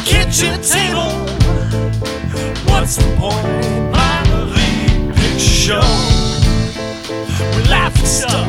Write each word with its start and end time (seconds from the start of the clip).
the 0.00 0.06
kitchen 0.06 0.60
table. 0.62 1.10
What's 2.70 2.96
the 2.96 3.16
point? 3.16 3.46
Minor 3.90 4.44
league 4.44 5.14
picture 5.14 5.38
show. 5.38 5.80
We 7.56 7.62
laugh 7.68 7.96
at 7.98 8.06
stuff 8.06 8.48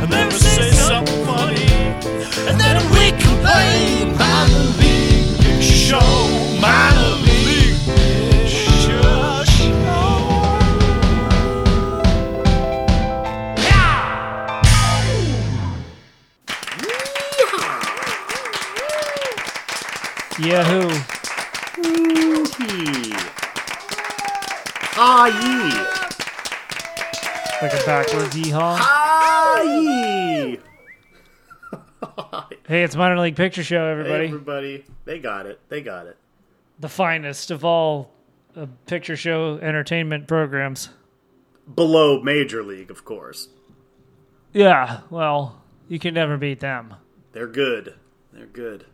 and 0.00 0.12
then 0.12 0.28
we 0.28 0.34
say 0.34 0.70
something 0.70 1.24
funny, 1.24 1.66
and 2.48 2.60
then 2.60 2.76
we 2.92 3.10
complain. 3.22 4.16
Minor 4.16 4.64
league 4.78 5.38
picture 5.38 5.62
show. 5.62 6.23
Yahoo! 20.54 20.88
Ah 24.96 25.26
ye. 25.26 25.74
Like 27.60 27.72
a 27.72 27.84
backwards 27.84 28.36
yeehaw. 28.36 28.76
Ah 28.78 29.62
ye. 29.62 30.60
Hey, 32.68 32.84
it's 32.84 32.94
minor 32.94 33.18
league 33.18 33.34
picture 33.34 33.64
show, 33.64 33.84
everybody. 33.84 34.26
Everybody, 34.26 34.84
they 35.04 35.18
got 35.18 35.46
it. 35.46 35.58
They 35.68 35.80
got 35.82 36.06
it. 36.06 36.16
the 36.78 36.88
finest 36.88 37.50
of 37.50 37.64
all 37.64 38.12
uh, 38.56 38.66
picture 38.86 39.16
show 39.16 39.58
entertainment 39.58 40.28
programs. 40.28 40.88
Below 41.74 42.22
Major 42.22 42.62
League, 42.62 42.92
of 42.92 43.04
course. 43.04 43.48
Yeah, 44.52 45.00
well, 45.10 45.60
you 45.88 45.98
can 45.98 46.14
never 46.14 46.36
beat 46.36 46.60
them. 46.60 46.94
They're 47.32 47.48
good. 47.48 47.94
They're 48.32 48.46
good. 48.46 48.86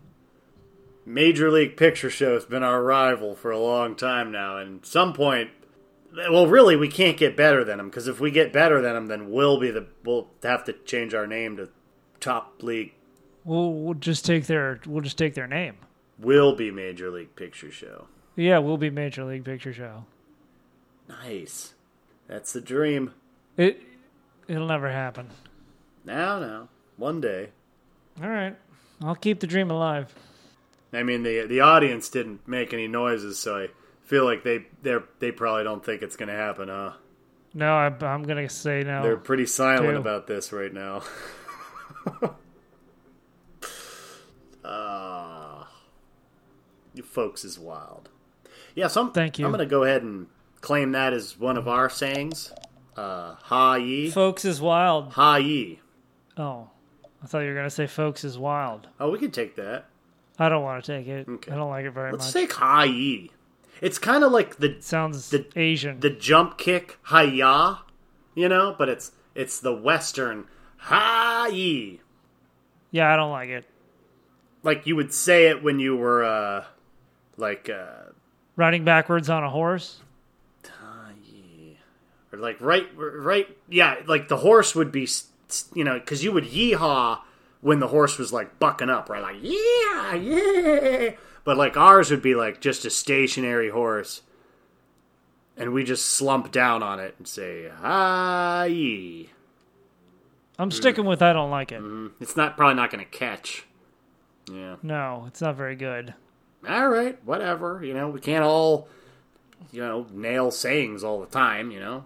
Major 1.13 1.51
League 1.51 1.77
Picture 1.77 2.11
Show 2.11 2.35
has 2.35 2.45
been 2.45 2.63
our 2.63 2.83
rival 2.83 3.35
for 3.35 3.51
a 3.51 3.59
long 3.59 3.97
time 3.97 4.31
now, 4.31 4.59
and 4.59 4.81
at 4.81 4.87
some 4.87 5.13
point, 5.13 5.51
well, 6.15 6.47
really, 6.47 6.77
we 6.77 6.89
can't 6.89 7.17
get 7.17 7.37
better 7.37 7.65
than 7.65 7.79
them 7.79 7.89
because 7.89 8.09
if 8.09 8.21
we 8.21 8.31
get 8.31 8.53
better 8.53 8.81
than 8.81 8.95
them, 8.95 9.07
then 9.07 9.31
we'll 9.31 9.59
be 9.59 9.71
the 9.71 9.87
we'll 10.05 10.29
have 10.43 10.65
to 10.65 10.73
change 10.73 11.15
our 11.15 11.27
name 11.27 11.57
to 11.57 11.69
Top 12.21 12.63
League. 12.63 12.95
We'll, 13.45 13.73
we'll 13.73 13.95
just 13.95 14.25
take 14.25 14.47
their 14.47 14.81
we'll 14.87 15.03
just 15.03 15.19
take 15.19 15.35
their 15.35 15.47
name. 15.47 15.77
Will 16.19 16.55
be 16.55 16.71
Major 16.71 17.11
League 17.11 17.35
Picture 17.35 17.71
Show. 17.71 18.07
Yeah, 18.37 18.59
we'll 18.59 18.77
be 18.77 18.91
Major 18.91 19.25
League 19.25 19.45
Picture 19.45 19.73
Show. 19.73 20.05
Nice. 21.09 21.75
That's 22.29 22.53
the 22.53 22.61
dream. 22.61 23.15
It 23.57 23.83
it'll 24.47 24.69
never 24.69 24.91
happen. 24.91 25.29
Now, 26.05 26.39
now, 26.39 26.69
one 26.97 27.21
day. 27.21 27.51
All 28.23 28.29
right, 28.29 28.57
I'll 29.03 29.15
keep 29.15 29.41
the 29.41 29.47
dream 29.47 29.71
alive. 29.71 30.15
I 30.93 31.03
mean, 31.03 31.23
the 31.23 31.47
the 31.47 31.61
audience 31.61 32.09
didn't 32.09 32.47
make 32.49 32.73
any 32.73 32.89
noises, 32.89 33.39
so 33.39 33.57
I 33.57 33.69
feel 34.03 34.25
like 34.25 34.43
they 34.43 34.67
they 34.83 34.97
they 35.19 35.31
probably 35.33 35.65
don't 35.65 35.85
think 35.85 36.03
it's 36.03 36.17
going 36.17 36.29
to 36.29 36.35
happen. 36.35 36.69
Huh? 36.69 36.93
No, 37.55 37.73
I, 37.75 37.87
I'm 38.05 38.23
gonna 38.23 38.49
say 38.49 38.83
no. 38.83 39.03
They're 39.03 39.17
pretty 39.17 39.47
silent 39.47 39.91
Two. 39.95 39.97
about 39.97 40.27
this 40.27 40.53
right 40.53 40.73
now. 40.73 41.03
Ah, 44.65 45.69
you 46.95 47.03
folks 47.03 47.45
is 47.45 47.59
wild. 47.59 48.11
Yeah, 48.75 48.89
so 48.89 49.03
I'm, 49.03 49.13
Thank 49.13 49.39
you. 49.39 49.47
I'm 49.47 49.51
going 49.53 49.61
to 49.61 49.67
go 49.67 49.85
ahead 49.85 50.03
and 50.03 50.27
claim 50.61 50.93
that 50.93 51.13
as 51.13 51.39
one 51.39 51.57
of 51.57 51.67
our 51.67 51.89
sayings. 51.89 52.53
Uh, 52.97 53.35
ha 53.43 53.75
ye, 53.77 54.11
Folks 54.11 54.45
is 54.45 54.61
wild. 54.61 55.13
ha 55.13 55.37
ye. 55.37 55.81
Oh, 56.37 56.69
I 57.23 57.27
thought 57.27 57.41
you 57.41 57.49
were 57.49 57.55
gonna 57.55 57.71
say 57.71 57.87
folks 57.87 58.25
is 58.25 58.39
wild. 58.39 58.89
Oh, 58.99 59.11
we 59.11 59.19
can 59.19 59.31
take 59.31 59.57
that. 59.57 59.87
I 60.41 60.49
don't 60.49 60.63
want 60.65 60.83
to 60.85 60.97
take 60.99 61.07
it. 61.07 61.29
Okay. 61.29 61.53
I 61.53 61.55
don't 61.55 61.71
like 61.71 61.85
it 61.85 61.91
very 61.93 62.11
much. 62.11 62.21
Let's 62.23 62.35
much. 62.35 62.43
take 62.43 62.53
ha 62.55 62.83
ye. 62.83 63.31
It's 63.81 63.99
kind 63.99 64.25
of 64.25 64.33
like 64.33 64.57
the 64.57 64.77
Sounds 64.81 65.31
the- 65.31 65.47
Asian. 65.57 66.01
the 66.01 66.11
jump 66.11 66.59
kick 66.59 66.99
hi-ya, 67.03 67.79
you 68.35 68.49
know, 68.49 68.75
but 68.77 68.89
it's 68.89 69.13
it's 69.35 69.61
the 69.61 69.73
western 69.75 70.47
ye. 71.51 72.01
yeah, 72.91 73.13
I 73.13 73.17
don't 73.17 73.31
like 73.31 73.49
it. 73.51 73.65
Like 74.63 74.87
you 74.87 74.97
would 74.97 75.13
say 75.15 75.47
it 75.49 75.63
when 75.63 75.79
you 75.79 75.97
were 75.97 76.25
uh 76.25 76.65
like 77.37 77.69
uh 77.71 78.11
Riding 78.57 78.85
backwards 78.85 79.31
on 79.31 79.45
a 79.45 79.51
horse. 79.51 80.01
or 82.33 82.39
like 82.39 82.61
right 82.61 82.87
right 82.97 83.49
yeah, 83.69 83.97
like 84.07 84.29
the 84.29 84.37
horse 84.39 84.75
would 84.75 84.93
be 84.93 85.09
you 85.75 85.85
know, 85.85 85.99
cuz 86.01 86.23
you 86.23 86.33
would 86.33 86.45
yeehaw 86.45 87.21
when 87.61 87.81
the 87.81 87.89
horse 87.89 88.19
was 88.19 88.33
like 88.33 88.59
bucking 88.59 88.91
up, 88.91 89.09
right? 89.09 89.23
Like 89.23 89.37
yeah, 89.41 90.15
yeah. 90.15 91.11
But 91.45 91.57
like 91.57 91.77
ours 91.77 92.11
would 92.11 92.23
be 92.23 92.35
like 92.35 92.61
just 92.61 92.85
a 92.85 92.91
stationary 92.91 93.71
horse. 93.71 94.23
And 95.57 95.75
we 95.75 95.85
just 95.85 96.07
slump 96.07 96.51
down 96.53 96.83
on 96.83 97.01
it 97.01 97.17
and 97.19 97.29
say, 97.29 97.69
hi. 97.69 99.27
I'm 100.59 100.69
hmm. 100.69 100.71
sticking 100.71 101.05
with 101.05 101.21
I 101.21 101.35
don't 101.35 101.51
like 101.51 101.71
it. 101.71 101.81
Mm-hmm. 101.83 102.23
It's 102.23 102.35
not 102.37 102.57
probably 102.57 102.77
not 102.77 102.91
going 102.91 103.05
to 103.05 103.11
catch. 103.11 103.67
Yeah. 104.51 104.77
No, 104.83 105.25
it's 105.27 105.43
not 105.43 105.57
very 105.57 105.77
good. 105.77 106.15
All 106.69 106.89
right, 106.89 107.19
whatever. 107.25 107.83
You 107.85 107.95
know, 107.95 108.09
we 108.09 108.21
can't 108.21 108.45
all, 108.45 108.89
you 109.71 109.81
know, 109.83 110.07
nail 110.13 110.51
sayings 110.51 111.05
all 111.05 111.21
the 111.21 111.27
time. 111.27 111.71
You 111.71 111.81
know, 111.81 112.05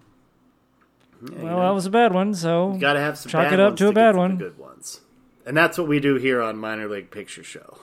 Yeah, 1.22 1.38
you 1.38 1.44
Well, 1.44 1.56
know, 1.56 1.62
that 1.62 1.74
was 1.74 1.86
a 1.86 1.90
bad 1.90 2.12
one, 2.12 2.34
so 2.34 2.72
you 2.72 2.80
got 2.80 2.94
to 2.94 3.00
have 3.00 3.18
some. 3.18 3.30
chalk 3.30 3.44
bad 3.44 3.54
it 3.54 3.60
up 3.60 3.70
ones 3.70 3.78
to 3.78 3.88
a 3.88 3.92
bad 3.92 4.16
one. 4.16 4.36
Good 4.36 4.58
ones, 4.58 5.00
and 5.46 5.56
that's 5.56 5.78
what 5.78 5.86
we 5.88 6.00
do 6.00 6.16
here 6.16 6.42
on 6.42 6.56
Minor 6.56 6.88
League 6.88 7.10
Picture 7.10 7.42
Show. 7.44 7.78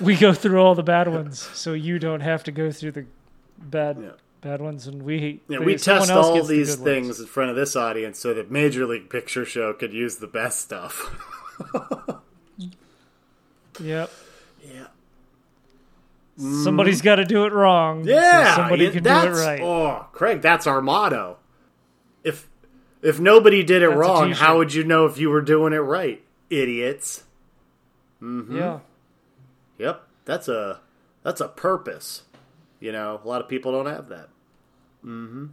we 0.00 0.16
go 0.16 0.32
through 0.32 0.60
all 0.60 0.74
the 0.74 0.82
bad 0.82 1.08
ones, 1.08 1.38
so 1.54 1.72
you 1.72 1.98
don't 1.98 2.20
have 2.20 2.42
to 2.44 2.52
go 2.52 2.70
through 2.70 2.92
the 2.92 3.06
bad 3.58 3.98
Yeah. 4.00 4.10
bad 4.40 4.60
ones, 4.60 4.86
and 4.86 5.02
we 5.02 5.40
Yeah, 5.48 5.60
we 5.60 5.76
test 5.76 6.10
all 6.10 6.34
gets 6.34 6.48
the 6.48 6.54
these 6.54 6.74
things 6.76 7.06
ones. 7.06 7.20
in 7.20 7.26
front 7.26 7.50
of 7.50 7.56
this 7.56 7.76
audience 7.76 8.18
so 8.18 8.34
that 8.34 8.50
Major 8.50 8.86
League 8.86 9.08
Picture 9.08 9.44
Show 9.44 9.72
could 9.72 9.92
use 9.92 10.16
the 10.16 10.26
best 10.26 10.60
stuff. 10.60 11.10
Yep. 13.80 14.08
yeah. 14.72 14.86
Somebody's 16.36 17.00
mm. 17.00 17.04
got 17.04 17.16
to 17.16 17.24
do 17.24 17.44
it 17.44 17.52
wrong. 17.52 18.04
so 18.04 18.10
Yeah, 18.10 18.54
somebody 18.56 18.84
yeah, 18.84 18.90
can 18.90 19.02
do 19.02 19.10
it 19.10 19.30
right. 19.32 19.60
Oh, 19.60 20.06
Craig, 20.12 20.40
that's 20.40 20.66
our 20.66 20.80
motto. 20.80 21.38
If 22.22 22.48
if 23.04 23.20
nobody 23.20 23.62
did 23.62 23.82
it 23.82 23.90
That's 23.90 23.98
wrong, 23.98 24.32
how 24.32 24.56
would 24.56 24.72
you 24.72 24.82
know 24.82 25.04
if 25.04 25.18
you 25.18 25.28
were 25.28 25.42
doing 25.42 25.72
it 25.74 25.78
right, 25.78 26.24
idiots? 26.48 27.24
Mm-hmm. 28.22 28.56
Yeah. 28.56 28.78
Yep, 29.78 30.02
that's 30.24 30.48
a 30.48 30.80
that's 31.22 31.40
a 31.40 31.48
purpose. 31.48 32.22
You 32.80 32.92
know, 32.92 33.20
a 33.22 33.28
lot 33.28 33.42
of 33.42 33.48
people 33.48 33.72
don't 33.72 33.86
have 33.86 34.08
that. 34.08 34.28
Mm-hmm. 35.04 35.46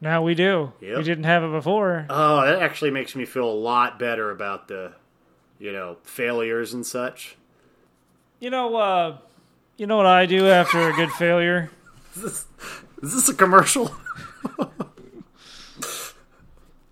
Now 0.00 0.22
we 0.22 0.34
do. 0.34 0.72
Yep. 0.80 0.98
We 0.98 1.02
didn't 1.02 1.24
have 1.24 1.42
it 1.42 1.50
before. 1.50 2.06
Oh, 2.10 2.44
that 2.44 2.60
actually 2.62 2.90
makes 2.90 3.16
me 3.16 3.24
feel 3.24 3.48
a 3.48 3.52
lot 3.52 3.98
better 3.98 4.30
about 4.30 4.68
the, 4.68 4.92
you 5.58 5.72
know, 5.72 5.96
failures 6.04 6.72
and 6.72 6.86
such. 6.86 7.36
You 8.38 8.50
know, 8.50 8.76
uh, 8.76 9.16
you 9.76 9.86
know 9.86 9.96
what 9.96 10.06
I 10.06 10.26
do 10.26 10.46
after 10.46 10.88
a 10.88 10.92
good 10.92 11.10
failure? 11.12 11.70
Is 12.16 12.46
this 13.00 13.28
a 13.28 13.34
commercial? 13.34 13.90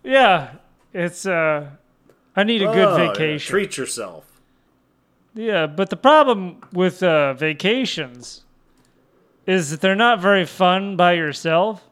Yeah, 0.06 0.52
it's 0.94 1.26
uh, 1.26 1.70
I 2.36 2.44
need 2.44 2.62
a 2.62 2.66
good 2.66 2.84
Oh, 2.88 2.96
vacation. 2.96 3.50
Treat 3.50 3.76
yourself. 3.76 4.24
Yeah, 5.34 5.66
but 5.66 5.90
the 5.90 5.96
problem 5.96 6.60
with 6.72 7.02
uh, 7.02 7.34
vacations 7.34 8.44
is 9.46 9.70
that 9.70 9.80
they're 9.80 9.96
not 9.96 10.20
very 10.20 10.46
fun 10.46 10.96
by 10.96 11.12
yourself. 11.14 11.82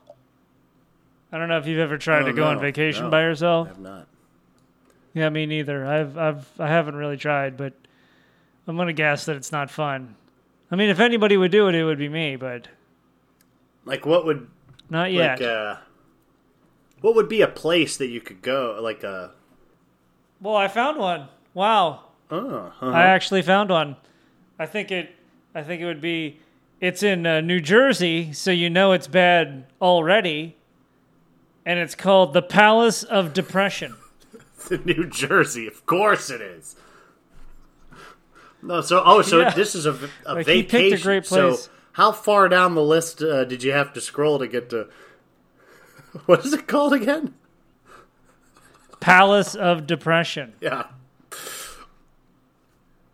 I 1.32 1.38
don't 1.38 1.48
know 1.48 1.58
if 1.58 1.66
you've 1.66 1.80
ever 1.80 1.98
tried 1.98 2.22
Oh, 2.22 2.26
to 2.26 2.32
go 2.32 2.44
on 2.44 2.56
no, 2.56 2.60
vacation 2.62 3.04
no. 3.06 3.10
by 3.10 3.20
I 3.20 3.25
yourself. 3.25 3.69
have 3.69 3.80
not. 3.80 4.06
Yeah, 5.12 5.28
me 5.28 5.46
neither. 5.46 5.84
I've 5.84 6.17
I've 6.17 6.49
I 6.60 6.69
haven't 6.69 6.94
really 6.94 7.17
tried, 7.17 7.56
but 7.56 7.72
I'm 8.69 8.76
gonna 8.76 8.93
guess 8.93 9.25
that 9.26 9.34
it's 9.37 9.50
not 9.52 9.70
fun. 9.70 10.14
I 10.70 10.76
mean, 10.76 10.88
if 10.88 11.00
anybody 11.00 11.37
would 11.37 11.50
do 11.50 11.69
it, 11.69 11.75
it 11.75 11.84
would 11.84 11.99
be 11.99 12.08
me, 12.08 12.37
but 12.37 12.69
Like, 13.84 14.06
what 14.06 14.25
would 14.25 14.49
not 14.88 15.12
yet. 15.12 15.40
like 15.40 15.49
uh, 15.49 15.76
what 17.05 17.15
would 17.15 17.29
be 17.29 17.43
a 17.43 17.49
place 17.49 17.99
that 17.99 18.06
you 18.06 18.23
could 18.23 18.41
go? 18.41 18.79
Like 18.81 19.05
a 19.05 19.33
well, 20.41 20.56
I 20.56 20.69
found 20.69 20.99
one. 20.99 21.29
Wow, 21.53 22.06
oh, 22.31 22.56
uh-huh. 22.56 22.87
I 22.87 23.03
actually 23.03 23.43
found 23.43 23.69
one. 23.69 23.97
I 24.59 24.65
think 24.65 24.91
it. 24.91 25.15
I 25.55 25.62
think 25.62 25.83
it 25.83 25.85
would 25.85 26.01
be. 26.01 26.41
It's 26.81 27.03
in 27.03 27.27
uh, 27.27 27.43
New 27.43 27.61
Jersey, 27.61 28.33
so 28.33 28.51
you 28.51 28.71
know 28.71 28.93
it's 28.93 29.06
bad 29.06 29.67
already. 29.83 30.56
And 31.67 31.79
it's 31.79 31.95
called 31.95 32.33
the 32.33 32.43
Palace 32.43 33.03
of 33.03 33.35
Depression. 33.35 33.97
New 34.85 35.06
Jersey. 35.06 35.67
Of 35.67 35.85
course 35.85 36.31
it 36.31 36.41
is. 36.41 36.75
No, 38.62 38.81
so 38.81 39.03
oh, 39.05 39.21
so 39.21 39.41
Yeah. 39.43 39.51
this 39.51 39.75
is 39.75 39.85
a, 39.85 39.93
a 40.25 40.35
Like, 40.35 40.47
he 40.47 40.62
vacation. 40.62 40.91
picked 40.91 41.01
a 41.01 41.03
great 41.03 41.27
So 41.27 41.59
how 41.93 42.12
far 42.12 42.49
down 42.49 42.75
the 42.75 42.83
list 42.83 43.23
uh, 43.23 43.45
did 43.45 43.62
you 43.62 43.73
have 43.73 43.93
to 43.93 44.01
scroll 44.01 44.39
to 44.39 44.49
get 44.49 44.71
to? 44.71 44.89
What 46.26 46.44
is 46.44 46.52
it 46.52 46.66
called 46.69 46.93
again? 46.93 47.34
Palace 49.00 49.55
of 49.55 49.87
Depression. 49.87 50.55
Yeah. 50.61 50.87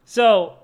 So, 0.05 0.59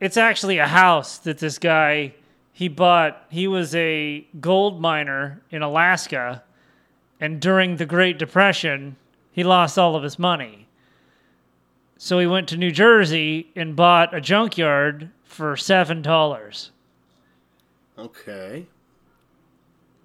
it's 0.00 0.16
actually 0.16 0.58
a 0.58 0.66
house 0.66 1.18
that 1.18 1.38
this 1.38 1.58
guy 1.58 2.14
he 2.52 2.68
bought. 2.68 3.24
He 3.30 3.46
was 3.48 3.74
a 3.74 4.26
gold 4.40 4.80
miner 4.80 5.42
in 5.50 5.62
Alaska, 5.62 6.42
and 7.20 7.40
during 7.40 7.76
the 7.76 7.86
Great 7.86 8.18
Depression, 8.18 8.96
he 9.30 9.42
lost 9.42 9.78
all 9.78 9.96
of 9.96 10.02
his 10.02 10.18
money. 10.18 10.68
So 11.96 12.18
he 12.18 12.26
went 12.26 12.48
to 12.48 12.56
New 12.56 12.72
Jersey 12.72 13.50
and 13.54 13.76
bought 13.76 14.12
a 14.12 14.20
junkyard 14.20 15.10
for 15.24 15.56
seven 15.56 16.02
dollars. 16.02 16.70
Okay. 17.98 18.66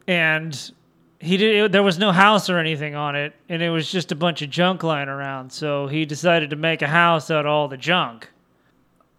and 0.07 0.71
he 1.19 1.37
did 1.37 1.71
there 1.71 1.83
was 1.83 1.97
no 1.97 2.11
house 2.11 2.49
or 2.49 2.57
anything 2.59 2.95
on 2.95 3.15
it 3.15 3.33
and 3.49 3.61
it 3.61 3.69
was 3.69 3.91
just 3.91 4.11
a 4.11 4.15
bunch 4.15 4.41
of 4.41 4.49
junk 4.49 4.83
lying 4.83 5.09
around 5.09 5.51
so 5.51 5.87
he 5.87 6.05
decided 6.05 6.49
to 6.49 6.55
make 6.55 6.81
a 6.81 6.87
house 6.87 7.31
out 7.31 7.45
of 7.45 7.51
all 7.51 7.67
the 7.67 7.77
junk 7.77 8.29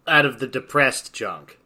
Out 0.07 0.25
of 0.25 0.39
the 0.39 0.47
depressed 0.47 1.13
junk. 1.13 1.59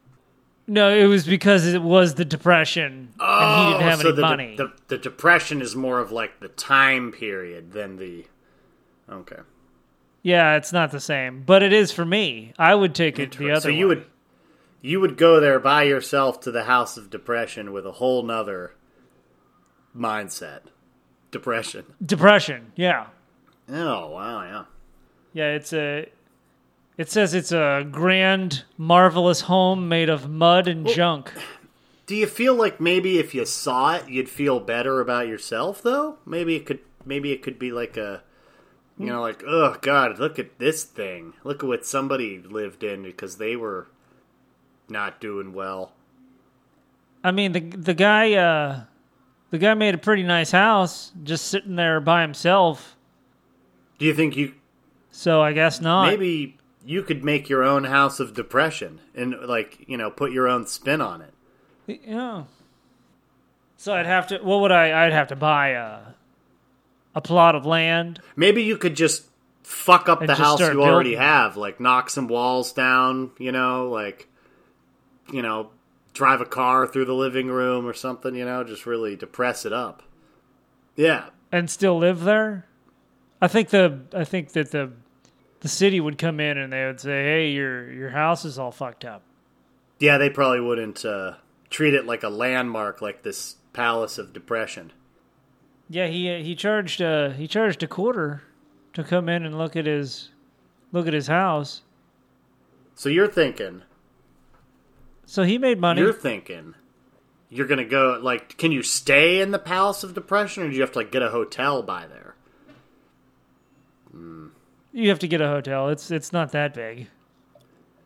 no 0.67 0.89
it 0.89 1.05
was 1.05 1.25
because 1.25 1.67
it 1.67 1.81
was 1.81 2.15
the 2.15 2.25
depression 2.25 3.13
and 3.19 3.67
he 3.67 3.71
didn't 3.73 3.81
oh, 3.83 3.89
have 3.89 3.99
Oh, 3.99 4.01
so 4.03 4.07
any 4.09 4.15
the, 4.15 4.21
money 4.21 4.55
The, 4.55 4.71
the 4.87 4.97
depression 4.97 5.61
is 5.61 5.75
more 5.75 5.99
of 5.99 6.11
like 6.11 6.39
the 6.39 6.47
time 6.49 7.11
period 7.11 7.71
than 7.73 7.97
the. 7.97 8.25
Okay. 9.09 9.39
yeah 10.23 10.55
it's 10.55 10.73
not 10.73 10.91
the 10.91 10.99
same 10.99 11.43
but 11.45 11.61
it 11.61 11.73
is 11.73 11.91
for 11.91 12.05
me 12.05 12.53
i 12.57 12.73
would 12.73 12.95
take 12.95 13.19
it 13.19 13.37
the 13.37 13.51
other 13.51 13.61
so 13.61 13.69
you 13.69 13.87
way. 13.87 13.95
would 13.95 14.05
you 14.81 14.99
would 14.99 15.15
go 15.15 15.39
there 15.39 15.59
by 15.59 15.83
yourself 15.83 16.39
to 16.41 16.51
the 16.51 16.63
house 16.65 16.97
of 16.97 17.09
depression 17.09 17.71
with 17.71 17.85
a 17.85 17.93
whole 17.93 18.23
nother 18.23 18.73
mindset. 19.95 20.61
Depression. 21.31 21.85
depression 22.05 22.71
yeah 22.75 23.07
Oh 23.67 24.09
wow, 24.09 24.43
yeah. 24.43 24.63
yeah 25.33 25.55
it's 25.55 25.73
a 25.73 26.07
it 26.95 27.09
says 27.09 27.33
it's 27.33 27.51
a 27.51 27.87
grand 27.89 28.65
marvelous 28.77 29.41
home 29.41 29.89
made 29.89 30.09
of 30.09 30.29
mud 30.29 30.67
and 30.67 30.87
junk 30.87 31.31
Do 32.05 32.15
you 32.15 32.27
feel 32.27 32.53
like 32.53 32.79
maybe 32.79 33.17
if 33.17 33.33
you 33.33 33.45
saw 33.45 33.95
it, 33.95 34.09
you'd 34.09 34.29
feel 34.29 34.59
better 34.59 34.99
about 35.01 35.27
yourself 35.27 35.81
though? 35.81 36.17
Maybe 36.25 36.55
it 36.55 36.65
could 36.67 36.79
maybe 37.03 37.31
it 37.31 37.41
could 37.41 37.57
be 37.57 37.71
like 37.71 37.97
a 37.97 38.21
you 38.99 39.07
know, 39.07 39.21
like, 39.21 39.41
oh 39.47 39.75
god, 39.81 40.19
look 40.19 40.37
at 40.37 40.59
this 40.59 40.83
thing. 40.83 41.33
Look 41.43 41.63
at 41.63 41.67
what 41.67 41.83
somebody 41.83 42.37
lived 42.39 42.83
in 42.83 43.01
because 43.01 43.37
they 43.37 43.55
were 43.55 43.87
not 44.87 45.19
doing 45.19 45.51
well. 45.53 45.93
I 47.23 47.31
mean 47.31 47.53
the 47.53 47.61
the 47.61 47.93
guy 47.95 48.33
uh 48.33 48.83
the 49.53 49.59
guy 49.59 49.75
made 49.75 49.93
a 49.93 49.99
pretty 49.99 50.23
nice 50.23 50.49
house 50.49 51.11
just 51.23 51.45
sitting 51.45 51.75
there 51.75 52.01
by 52.01 52.23
himself. 52.23 52.97
Do 53.99 54.05
you 54.07 54.15
think 54.15 54.35
you 54.35 54.55
So 55.11 55.43
I 55.43 55.53
guess 55.53 55.79
not. 55.79 56.07
maybe 56.07 56.57
you 56.83 57.03
could 57.03 57.23
make 57.23 57.49
your 57.49 57.61
own 57.63 57.83
house 57.83 58.19
of 58.19 58.33
depression 58.33 58.99
and 59.13 59.35
like, 59.43 59.77
you 59.85 59.95
know, 59.95 60.09
put 60.09 60.31
your 60.31 60.47
own 60.47 60.65
spin 60.65 61.01
on 61.01 61.21
it? 61.21 62.01
Yeah. 62.03 62.45
So 63.77 63.93
I'd 63.93 64.07
have 64.07 64.25
to 64.29 64.39
what 64.39 64.61
would 64.61 64.71
I 64.71 65.05
I'd 65.05 65.13
have 65.13 65.27
to 65.27 65.35
buy 65.35 65.67
a 65.67 65.99
a 67.13 67.21
plot 67.21 67.53
of 67.53 67.63
land. 67.63 68.21
Maybe 68.35 68.63
you 68.63 68.75
could 68.75 68.95
just 68.95 69.27
fuck 69.61 70.09
up 70.09 70.25
the 70.25 70.33
house 70.33 70.61
you 70.61 70.65
start 70.65 70.77
already 70.77 71.13
have, 71.13 71.57
like 71.57 71.79
knock 71.79 72.09
some 72.09 72.27
walls 72.27 72.73
down, 72.73 73.29
you 73.37 73.51
know, 73.51 73.87
like 73.91 74.27
you 75.31 75.43
know, 75.43 75.69
drive 76.13 76.41
a 76.41 76.45
car 76.45 76.85
through 76.87 77.05
the 77.05 77.13
living 77.13 77.47
room 77.47 77.85
or 77.85 77.93
something, 77.93 78.35
you 78.35 78.45
know, 78.45 78.63
just 78.63 78.85
really 78.85 79.15
depress 79.15 79.65
it 79.65 79.73
up. 79.73 80.03
Yeah. 80.95 81.29
and 81.51 81.69
still 81.69 81.97
live 81.97 82.21
there. 82.23 82.65
I 83.41 83.47
think 83.47 83.69
the 83.69 83.99
I 84.13 84.23
think 84.23 84.51
that 84.53 84.71
the 84.71 84.91
the 85.61 85.67
city 85.67 85.99
would 85.99 86.17
come 86.17 86.39
in 86.39 86.57
and 86.57 86.71
they 86.71 86.85
would 86.85 86.99
say, 86.99 87.23
"Hey, 87.23 87.49
your 87.51 87.91
your 87.91 88.09
house 88.11 88.45
is 88.45 88.59
all 88.59 88.71
fucked 88.71 89.03
up." 89.05 89.21
Yeah, 89.99 90.17
they 90.17 90.29
probably 90.29 90.59
wouldn't 90.61 91.03
uh, 91.05 91.33
treat 91.69 91.93
it 91.93 92.05
like 92.05 92.23
a 92.23 92.29
landmark 92.29 93.01
like 93.01 93.23
this 93.23 93.55
Palace 93.73 94.17
of 94.17 94.33
Depression. 94.33 94.91
Yeah, 95.89 96.07
he 96.07 96.41
he 96.43 96.55
charged 96.55 97.01
uh 97.01 97.29
he 97.31 97.47
charged 97.47 97.81
a 97.83 97.87
quarter 97.87 98.43
to 98.93 99.03
come 99.03 99.27
in 99.29 99.45
and 99.45 99.57
look 99.57 99.75
at 99.75 99.85
his 99.85 100.29
look 100.91 101.07
at 101.07 101.13
his 101.13 101.27
house. 101.27 101.81
So 102.95 103.09
you're 103.09 103.27
thinking, 103.27 103.81
So 105.25 105.43
he 105.43 105.57
made 105.57 105.79
money. 105.79 106.01
you're 106.01 106.13
thinking 106.13 106.75
you're 107.53 107.67
going 107.67 107.77
to 107.77 107.85
go 107.85 108.19
like 108.21 108.57
can 108.57 108.71
you 108.71 108.81
stay 108.81 109.39
in 109.39 109.51
the 109.51 109.59
Palace 109.59 110.03
of 110.03 110.13
Depression 110.13 110.63
or 110.63 110.69
do 110.69 110.75
you 110.75 110.81
have 110.81 110.91
to 110.93 110.99
like 110.99 111.11
get 111.11 111.21
a 111.21 111.29
hotel 111.29 111.83
by 111.83 112.07
there? 112.07 112.35
Hmm. 114.11 114.47
You 114.91 115.09
have 115.09 115.19
to 115.19 115.27
get 115.27 115.41
a 115.41 115.47
hotel. 115.47 115.89
It's 115.89 116.09
it's 116.11 116.33
not 116.33 116.51
that 116.53 116.73
big. 116.73 117.07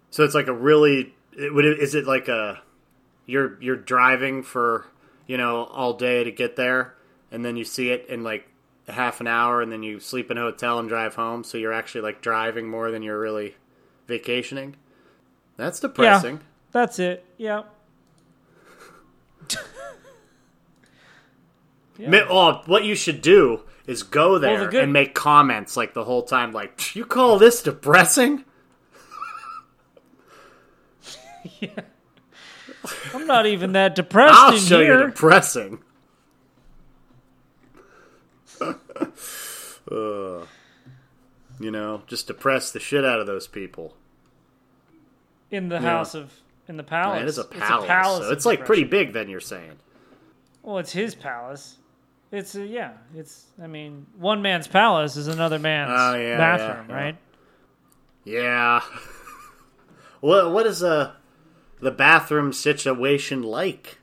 So 0.10 0.24
it's 0.24 0.36
like 0.36 0.48
a 0.48 0.54
really 0.54 1.14
it, 1.38 1.54
would 1.54 1.66
it, 1.66 1.80
is 1.80 1.96
it 1.96 2.06
like 2.06 2.28
a 2.28 2.62
you're 3.25 3.62
you're 3.62 3.78
driving 3.78 4.44
for, 4.44 4.86
you 5.28 5.38
know, 5.38 5.64
all 5.66 5.94
day 5.94 6.24
to 6.24 6.31
get 6.31 6.56
there 6.56 6.96
and 7.31 7.46
then 7.46 7.56
you 7.56 7.64
see 7.64 7.90
it 7.90 8.06
in 8.10 8.24
like 8.24 8.50
half 8.88 9.22
an 9.22 9.28
hour 9.28 9.62
and 9.62 9.72
then 9.72 9.84
you 9.84 10.00
sleep 10.00 10.31
in 10.31 10.38
a 10.38 10.42
hotel 10.42 10.80
and 10.80 10.88
drive 10.88 11.16
home 11.16 11.44
so 11.44 11.58
you're 11.58 11.74
actually 11.74 12.02
like 12.02 12.22
driving 12.22 12.68
more 12.68 12.92
than 12.92 13.02
you're 13.02 13.19
really 13.19 13.56
vacationing? 14.08 14.75
That's 15.56 15.80
depressing. 15.80 16.42
That's 16.77 17.00
it. 17.00 17.25
Yeah. 17.39 17.63
Yeah. 21.97 22.07
Mi- 22.09 22.21
Oh, 22.29 22.62
what 22.68 22.83
you 22.83 22.94
should 22.94 23.21
do 23.24 23.62
is 23.88 24.03
go 24.03 24.38
there 24.38 24.59
the 24.59 24.68
good- 24.68 24.83
and 24.83 24.94
make 24.94 25.15
comments 25.15 25.75
like 25.75 25.95
the 25.95 26.03
whole 26.03 26.21
time, 26.21 26.51
like, 26.51 26.95
you 26.95 27.03
call 27.03 27.39
this 27.39 27.63
depressing? 27.63 28.45
yeah. 31.59 31.69
I'm 33.12 33.25
not 33.25 33.47
even 33.47 33.71
that 33.71 33.95
depressed 33.95 34.35
I'll 34.38 34.53
in 34.53 34.59
show 34.62 34.80
here. 34.80 35.00
you 35.00 35.07
depressing. 35.07 35.80
Uh, 39.89 40.45
you 41.62 41.71
know, 41.71 42.01
just 42.07 42.27
depress 42.27 42.71
the 42.71 42.80
shit 42.80 43.06
out 43.06 43.21
of 43.21 43.25
those 43.25 43.47
people. 43.47 43.95
in 45.50 45.69
the 45.69 45.80
house 45.80 46.13
of 46.13 46.33
in 46.68 46.78
the 46.78 46.84
palace. 46.84 47.22
it 47.22 47.28
is 47.28 47.38
a 47.38 47.42
It's 47.42 47.60
palace, 47.60 48.25
so 48.28 48.31
it's 48.31 48.46
like 48.46 48.66
pretty 48.66 48.84
big. 48.84 49.14
Then 49.14 49.30
you're 49.30 49.40
saying, 49.40 49.74
Well, 50.64 50.78
it's 50.80 50.92
his 50.92 51.16
palace. 51.16 51.78
It's 52.31 52.56
a, 52.56 52.66
yeah. 52.66 52.94
It's 53.16 53.46
I 53.62 53.68
mean, 53.68 54.06
one 54.18 54.42
man's 54.42 54.68
palace 54.68 55.16
is 55.16 55.28
another 55.28 55.60
man's 55.60 55.92
Oh, 55.94 56.14
yeah, 56.16 56.28
yeah, 56.30 56.38
bathroom, 56.38 56.86
yeah. 56.90 56.95
right? 56.95 57.18
yeah. 58.26 58.81
what 60.19 60.52
what 60.52 60.66
is 60.66 60.83
uh, 60.83 61.14
the 61.80 61.92
bathroom 61.92 62.52
situation 62.54 63.44
like 63.44 64.00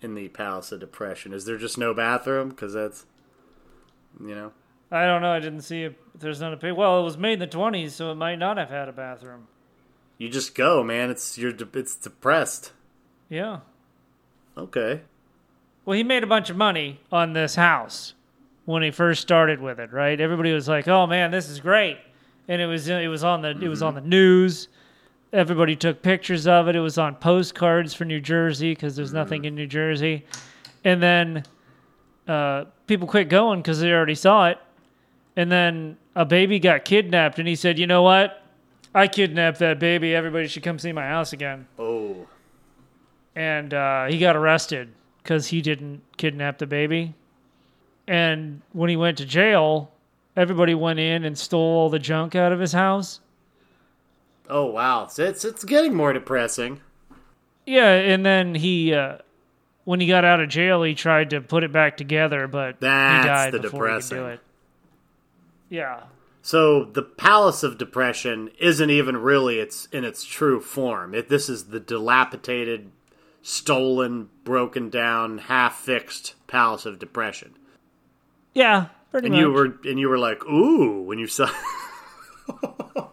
in 0.00 0.14
the 0.14 0.28
Palace 0.28 0.72
of 0.72 0.80
Depression? 0.80 1.32
Is 1.32 1.44
there 1.44 1.58
just 1.58 1.76
no 1.78 1.92
bathroom? 1.92 2.50
Because 2.50 2.72
that's, 2.74 3.04
you 4.20 4.34
know. 4.34 4.52
I 4.90 5.04
don't 5.04 5.20
know. 5.20 5.32
I 5.32 5.40
didn't 5.40 5.62
see 5.62 5.82
if 5.82 5.94
there's 6.14 6.40
not 6.40 6.62
a. 6.64 6.72
Well, 6.72 7.00
it 7.00 7.04
was 7.04 7.18
made 7.18 7.34
in 7.34 7.38
the 7.40 7.46
20s, 7.48 7.90
so 7.90 8.12
it 8.12 8.14
might 8.14 8.36
not 8.36 8.56
have 8.56 8.70
had 8.70 8.88
a 8.88 8.92
bathroom. 8.92 9.48
You 10.18 10.28
just 10.28 10.54
go, 10.54 10.82
man. 10.82 11.10
It's 11.10 11.36
you're 11.36 11.52
it's 11.74 11.94
depressed. 11.96 12.72
Yeah. 13.28 13.60
Okay. 14.56 15.02
Well, 15.84 15.96
he 15.96 16.02
made 16.02 16.22
a 16.22 16.26
bunch 16.26 16.50
of 16.50 16.56
money 16.56 17.00
on 17.12 17.32
this 17.32 17.54
house 17.54 18.14
when 18.64 18.82
he 18.82 18.90
first 18.90 19.22
started 19.22 19.60
with 19.60 19.78
it, 19.78 19.92
right? 19.92 20.20
Everybody 20.20 20.52
was 20.52 20.68
like, 20.68 20.88
"Oh 20.88 21.06
man, 21.06 21.30
this 21.30 21.48
is 21.48 21.60
great," 21.60 21.98
and 22.48 22.60
it 22.62 22.66
was 22.66 22.88
it 22.88 23.08
was 23.08 23.24
on 23.24 23.42
the 23.42 23.50
it 23.50 23.68
was 23.68 23.82
on 23.82 23.94
the 23.94 24.00
news. 24.00 24.68
Everybody 25.32 25.76
took 25.76 26.02
pictures 26.02 26.46
of 26.46 26.68
it. 26.68 26.76
It 26.76 26.80
was 26.80 26.98
on 26.98 27.16
postcards 27.16 27.92
for 27.92 28.04
New 28.04 28.20
Jersey 28.20 28.72
because 28.72 28.96
there's 28.96 29.12
nothing 29.12 29.44
in 29.44 29.54
New 29.54 29.66
Jersey, 29.66 30.24
and 30.82 31.02
then 31.02 31.44
uh, 32.26 32.64
people 32.86 33.06
quit 33.06 33.28
going 33.28 33.60
because 33.60 33.80
they 33.80 33.92
already 33.92 34.14
saw 34.14 34.48
it. 34.48 34.58
And 35.38 35.52
then 35.52 35.98
a 36.14 36.24
baby 36.24 36.58
got 36.58 36.86
kidnapped, 36.86 37.38
and 37.38 37.46
he 37.46 37.54
said, 37.54 37.78
"You 37.78 37.86
know 37.86 38.02
what? 38.02 38.42
I 38.96 39.08
kidnapped 39.08 39.58
that 39.60 39.78
baby. 39.78 40.14
Everybody 40.14 40.48
should 40.48 40.62
come 40.62 40.78
see 40.78 40.92
my 40.92 41.06
house 41.06 41.32
again." 41.32 41.66
Oh. 41.78 42.26
and 43.34 43.72
uh, 43.74 44.06
he 44.06 44.18
got 44.18 44.34
arrested 44.36 44.92
because 45.22 45.48
he 45.48 45.60
didn't 45.60 46.02
kidnap 46.16 46.58
the 46.58 46.66
baby. 46.66 47.14
And 48.08 48.62
when 48.72 48.88
he 48.88 48.96
went 48.96 49.18
to 49.18 49.26
jail, 49.26 49.90
everybody 50.36 50.74
went 50.74 50.98
in 51.00 51.24
and 51.24 51.36
stole 51.36 51.60
all 51.60 51.90
the 51.90 51.98
junk 51.98 52.34
out 52.34 52.52
of 52.52 52.60
his 52.60 52.72
house. 52.72 53.20
Oh 54.48 54.66
wow. 54.66 55.08
So 55.08 55.24
it's 55.24 55.44
it's 55.44 55.64
getting 55.64 55.92
more 55.94 56.12
depressing. 56.12 56.80
Yeah, 57.66 57.90
and 57.90 58.24
then 58.24 58.54
he, 58.54 58.94
uh, 58.94 59.18
when 59.84 59.98
he 60.00 60.06
got 60.06 60.24
out 60.24 60.38
of 60.38 60.48
jail, 60.48 60.84
he 60.84 60.94
tried 60.94 61.30
to 61.30 61.40
put 61.40 61.64
it 61.64 61.72
back 61.72 61.96
together, 61.96 62.46
but 62.46 62.78
That's 62.78 63.24
he 63.24 63.28
died 63.28 63.52
the 63.54 63.58
before 63.58 63.88
he 63.88 63.94
could 63.94 64.02
do 64.08 64.14
depressing. 64.14 64.24
it. 64.34 64.40
Yeah, 65.68 66.02
So 66.46 66.84
the 66.84 67.02
Palace 67.02 67.64
of 67.64 67.76
Depression 67.76 68.50
isn't 68.60 68.88
even 68.88 69.16
really 69.16 69.58
its 69.58 69.86
in 69.86 70.04
its 70.04 70.22
true 70.24 70.60
form. 70.60 71.12
It, 71.12 71.28
this 71.28 71.48
is 71.48 71.64
the 71.70 71.80
dilapidated, 71.80 72.92
stolen, 73.42 74.28
broken 74.44 74.88
down, 74.88 75.38
half 75.38 75.74
fixed 75.74 76.36
Palace 76.46 76.86
of 76.86 77.00
Depression. 77.00 77.56
yeah, 78.54 78.86
pretty 79.10 79.26
And 79.26 79.34
much. 79.34 79.40
you 79.40 79.50
were 79.50 79.76
and 79.90 79.98
you 79.98 80.08
were 80.08 80.18
like, 80.18 80.44
ooh, 80.46 81.02
when 81.02 81.18
you 81.18 81.26
saw 81.26 81.50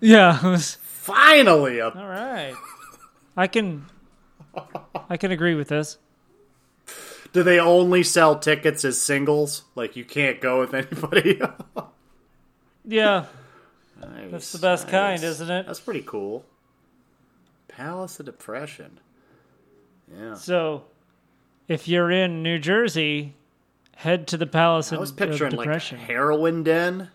yeah, 0.00 0.36
it 0.44 0.50
was 0.50 0.74
Finally, 0.82 1.78
a 1.78 1.90
All 1.90 2.08
right. 2.08 2.54
I 3.36 3.46
can 3.46 3.86
I 5.08 5.16
can 5.16 5.30
agree 5.30 5.54
with 5.54 5.68
this. 5.68 5.98
Do 7.34 7.42
they 7.42 7.58
only 7.60 8.02
sell 8.02 8.38
tickets 8.38 8.84
as 8.84 9.00
singles? 9.00 9.64
Like 9.74 9.96
you 9.96 10.04
can't 10.04 10.40
go 10.40 10.60
with 10.60 10.72
anybody? 10.74 11.40
Yeah, 12.86 13.26
Nice, 14.00 14.30
that's 14.30 14.52
the 14.52 14.58
best 14.58 14.88
kind, 14.88 15.22
isn't 15.22 15.50
it? 15.50 15.66
That's 15.66 15.80
pretty 15.80 16.02
cool. 16.02 16.44
Palace 17.68 18.20
of 18.20 18.26
Depression. 18.26 19.00
Yeah. 20.16 20.34
So, 20.34 20.84
if 21.66 21.88
you're 21.88 22.10
in 22.10 22.42
New 22.42 22.58
Jersey, 22.58 23.34
head 23.96 24.26
to 24.28 24.36
the 24.36 24.46
Palace 24.46 24.92
of 24.92 24.98
Depression. 24.98 24.98
I 24.98 24.98
of, 24.98 25.00
was 25.00 25.10
of 25.10 25.16
picturing 25.16 25.52
like 25.52 25.66
a 25.66 25.70
Depression. 25.70 25.98
heroin 25.98 26.62
den. 26.62 27.10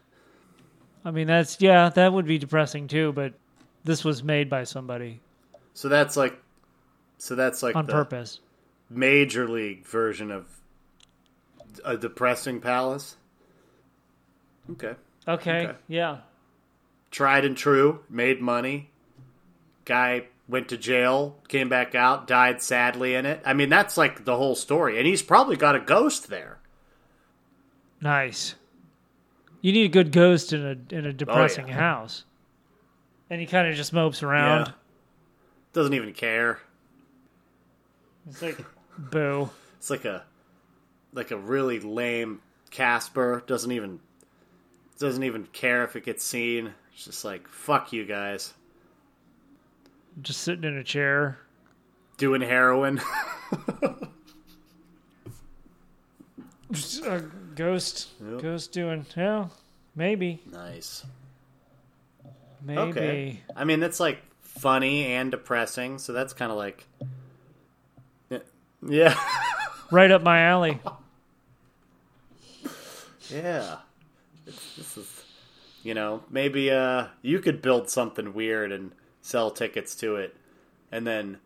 I 1.05 1.11
mean, 1.11 1.27
that's 1.27 1.61
yeah, 1.61 1.89
that 1.89 2.11
would 2.11 2.25
be 2.25 2.37
depressing 2.37 2.87
too. 2.87 3.13
But 3.13 3.33
this 3.85 4.03
was 4.03 4.23
made 4.23 4.49
by 4.49 4.65
somebody 4.65 5.21
So 5.73 5.87
that's 5.87 6.17
like 6.17 6.37
so 7.17 7.35
that's 7.35 7.63
like 7.63 7.75
on 7.75 7.85
the 7.85 7.93
purpose. 7.93 8.39
Major 8.89 9.47
league 9.47 9.85
version 9.85 10.31
of 10.31 10.45
a 11.85 11.97
depressing 11.97 12.59
palace. 12.61 13.15
Okay. 14.71 14.95
Okay, 15.27 15.67
Okay. 15.67 15.77
yeah, 15.87 16.17
Tried 17.11 17.43
and 17.45 17.55
true, 17.57 18.01
made 18.09 18.39
money. 18.41 18.89
Guy 19.85 20.25
went 20.47 20.69
to 20.69 20.77
jail, 20.77 21.37
came 21.47 21.69
back 21.69 21.93
out, 21.95 22.27
died 22.27 22.61
sadly 22.61 23.15
in 23.15 23.25
it. 23.25 23.41
I 23.45 23.53
mean, 23.53 23.69
that's 23.69 23.97
like 23.97 24.25
the 24.25 24.35
whole 24.37 24.55
story. 24.55 24.97
And 24.97 25.07
he's 25.07 25.21
probably 25.23 25.55
got 25.55 25.75
a 25.75 25.79
ghost 25.79 26.29
there. 26.29 26.59
nice. 28.01 28.55
You 29.61 29.73
need 29.73 29.85
a 29.85 29.89
good 29.89 30.11
ghost 30.13 30.53
in 30.53 30.65
a 30.65 30.95
in 30.95 31.05
a 31.05 31.11
depressing 31.11 31.67
yeah. 31.67 31.73
house, 31.73 32.23
and 33.29 33.41
he 33.41 33.45
kind 33.45 33.67
of 33.67 33.75
just 33.75 33.91
mopes 33.91 34.23
around. 34.23 34.67
Yeah. 34.67 34.73
Doesn't 35.73 35.93
even 35.93 36.13
care. 36.13 36.59
It's 38.29 38.41
like, 38.41 38.57
boo. 38.99 39.49
It's 39.77 39.89
like 39.89 40.05
a 40.05 40.23
like 41.13 41.31
a 41.31 41.37
really 41.37 41.79
lame 41.79 42.41
Casper. 42.71 43.43
Doesn't 43.47 43.71
even 43.71 43.99
doesn't 44.99 45.23
even 45.23 45.45
care 45.47 45.83
if 45.83 45.95
it 45.95 46.05
gets 46.05 46.23
seen. 46.23 46.73
It's 46.93 47.05
just 47.05 47.25
like 47.25 47.47
fuck 47.47 47.93
you 47.93 48.05
guys. 48.05 48.53
Just 50.21 50.41
sitting 50.41 50.65
in 50.65 50.77
a 50.77 50.83
chair. 50.83 51.39
Doing 52.17 52.41
heroin. 52.41 52.99
Just 56.71 57.03
a 57.03 57.23
ghost. 57.55 58.09
Yep. 58.21 58.41
Ghost 58.41 58.71
doing. 58.71 59.05
Yeah, 59.15 59.47
maybe. 59.95 60.41
nice. 60.51 61.03
Maybe. 62.61 62.79
Okay. 62.79 63.39
I 63.55 63.63
mean 63.63 63.79
that's 63.79 63.99
like 63.99 64.19
funny 64.41 65.05
and 65.05 65.31
depressing, 65.31 65.97
so 65.97 66.13
that's 66.13 66.33
kind 66.33 66.51
of 66.51 66.57
like 66.57 66.85
Yeah. 68.87 69.17
Right 69.91 70.11
up 70.11 70.21
my 70.21 70.41
alley. 70.41 70.79
Yeah. 73.27 73.77
It's, 74.45 74.75
this 74.75 74.97
is, 74.97 75.23
you 75.81 75.95
know, 75.95 76.21
maybe 76.29 76.69
uh, 76.69 77.07
you 77.23 77.39
could 77.39 77.59
build 77.59 77.89
something 77.89 78.35
weird 78.35 78.71
and 78.71 78.91
sell 79.23 79.49
tickets 79.49 79.95
to 79.95 80.17
it, 80.17 80.35
and 80.91 81.07
then 81.07 81.39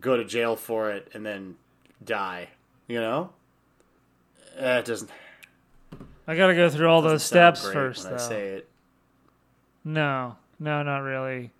go 0.00 0.16
to 0.16 0.24
jail 0.24 0.56
for 0.56 0.92
it, 0.92 1.10
and 1.12 1.26
then 1.26 1.56
die. 2.02 2.48
You 2.88 3.00
know, 3.02 3.30
uh, 4.58 4.80
it 4.80 4.86
doesn't. 4.86 5.10
I 6.26 6.34
got 6.34 6.46
to 6.46 6.54
go 6.54 6.70
through 6.70 6.88
all 6.88 7.02
those 7.02 7.22
steps 7.22 7.68
first, 7.70 8.08
though. 8.08 8.14
I 8.14 8.18
say 8.18 8.48
it. 8.48 8.68
No, 9.84 10.36
no, 10.58 10.82
not 10.82 11.00
really. 11.00 11.50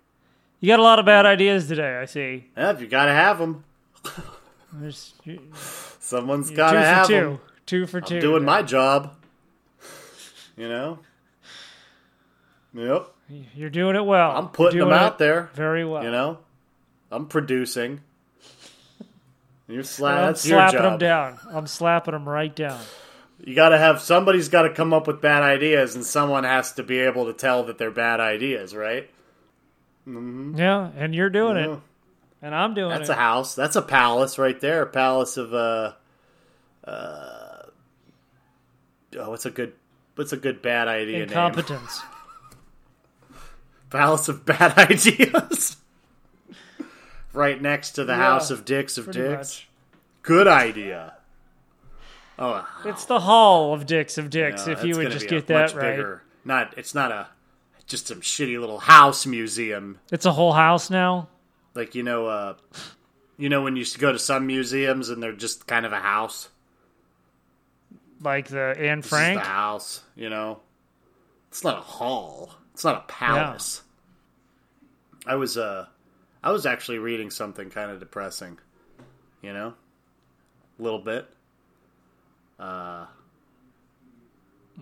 You 0.59 0.67
got 0.67 0.79
a 0.79 0.83
lot 0.83 0.97
of 0.97 1.05
bad 1.05 1.27
ideas 1.27 1.67
today. 1.67 1.97
I 1.97 2.05
see. 2.05 2.47
Yeah, 2.57 2.75
you 2.79 2.87
gotta 2.87 3.13
have 3.13 3.37
them. 3.37 3.63
There's 4.81 5.13
you, 5.23 5.39
Someone's 5.99 6.49
two 6.49 6.55
gotta 6.55 6.79
have 6.79 7.07
two. 7.07 7.13
them. 7.13 7.39
Two 7.65 7.87
for 7.87 8.01
two. 8.01 8.15
I'm 8.15 8.21
doing 8.21 8.43
my 8.45 8.61
job. 8.61 9.15
You 10.57 10.69
know. 10.69 10.99
Yep, 12.73 13.07
You're 13.55 13.69
doing 13.69 13.95
it 13.95 14.05
well. 14.05 14.31
I'm 14.31 14.49
putting 14.49 14.79
them 14.79 14.91
out 14.91 15.17
there. 15.17 15.49
very 15.53 15.85
well. 15.85 16.03
You 16.03 16.11
know, 16.11 16.39
I'm 17.09 17.25
producing. 17.27 18.01
You're 19.67 19.83
sla- 19.83 20.27
I'm 20.27 20.35
slapping 20.35 20.81
them 20.81 20.97
down. 20.97 21.39
I'm 21.51 21.67
slapping 21.67 22.11
them 22.11 22.27
right 22.27 22.53
down. 22.53 22.79
You 23.43 23.55
got 23.55 23.69
to 23.69 23.77
have 23.77 24.01
somebody's 24.01 24.49
got 24.49 24.63
to 24.63 24.69
come 24.73 24.93
up 24.93 25.07
with 25.07 25.21
bad 25.21 25.41
ideas, 25.41 25.95
and 25.95 26.05
someone 26.05 26.43
has 26.43 26.73
to 26.73 26.83
be 26.83 26.99
able 26.99 27.25
to 27.27 27.33
tell 27.33 27.63
that 27.63 27.77
they're 27.77 27.91
bad 27.91 28.19
ideas, 28.19 28.75
right? 28.75 29.09
Mm-hmm. 30.07 30.57
Yeah, 30.57 30.89
and 30.97 31.15
you're 31.15 31.29
doing 31.29 31.55
Yeah. 31.55 31.73
it, 31.75 31.79
and 32.45 32.53
I'm 32.55 32.73
doing 32.75 32.89
That's 32.89 33.09
it. 33.09 33.13
a 33.13 33.15
house. 33.15 33.55
That's 33.55 33.75
a 33.75 33.81
palace 33.81 34.37
right 34.37 34.59
there. 34.59 34.83
A 34.83 34.87
palace 34.87 35.35
of 35.37 35.53
uh, 35.53 35.93
uh, 36.83 37.63
oh, 39.17 39.29
what's 39.31 39.45
a 39.45 39.49
good, 39.51 39.73
what's 40.15 40.31
a 40.31 40.37
good 40.37 40.61
bad 40.61 40.87
idea 40.87 41.19
name? 41.19 41.27
Incompetence. 41.29 42.01
Palace 43.89 44.27
of 44.27 44.45
bad 44.45 44.77
ideas. 44.91 45.77
right 47.33 47.61
next 47.61 47.91
to 47.91 48.03
the 48.03 48.13
Yeah, 48.13 48.17
house 48.17 48.51
of 48.51 48.65
dicks 48.65 48.97
of 48.97 49.11
dicks. 49.11 49.37
much. 49.37 49.69
Good 50.21 50.47
idea. 50.47 51.13
Oh, 52.37 52.67
It's 52.83 53.05
the 53.05 53.21
hall 53.21 53.73
of 53.73 53.85
dicks 53.85 54.17
of 54.17 54.29
dicks. 54.29 54.67
no, 54.67 54.73
if 54.73 54.83
you 54.83 54.95
would 54.97 55.11
just 55.11 55.27
get 55.29 55.47
that 55.47 55.73
right, 55.73 55.95
Bigger, 55.95 56.21
not 56.43 56.73
it's 56.77 56.93
not 56.93 57.11
a 57.11 57.27
just 57.87 58.07
some 58.07 58.19
shitty 58.21 58.59
little 58.59 58.79
house 58.79 59.25
museum 59.27 59.99
it's 60.11 60.25
a 60.25 60.31
whole 60.33 60.51
house 60.53 60.89
now. 60.89 61.27
Like 61.75 61.93
you 61.93 62.01
know, 62.03 62.25
uh, 62.27 62.55
you 63.37 63.49
know 63.49 63.61
when 63.61 63.75
you 63.75 63.85
go 63.99 64.11
to 64.11 64.17
some 64.19 64.47
museums 64.47 65.09
and 65.09 65.21
they're 65.21 65.33
just 65.33 65.67
kind 65.67 65.85
of 65.85 65.91
a 65.93 65.99
house. 65.99 66.49
Like 68.21 68.47
the 68.47 68.75
Anne 68.79 68.99
This 68.99 69.05
is 69.05 69.09
Frank. 69.09 69.39
the 69.39 69.45
house. 69.45 70.01
You 70.15 70.29
know, 70.29 70.61
it's 71.49 71.63
not 71.63 71.77
a 71.77 71.81
hall. 71.81 72.51
It's 72.73 72.83
not 72.83 72.95
a 72.97 73.11
palace. 73.11 73.81
I 75.27 75.35
was 75.35 75.57
uh, 75.57 75.85
I 76.43 76.51
was 76.51 76.65
actually 76.65 76.99
reading 76.99 77.29
something 77.29 77.69
kind 77.69 77.91
of 77.91 77.99
depressing. 77.99 78.57
You 79.41 79.53
know, 79.53 79.73
a 80.79 80.81
little 80.83 80.99
bit. 80.99 81.27
Uh, 82.57 83.05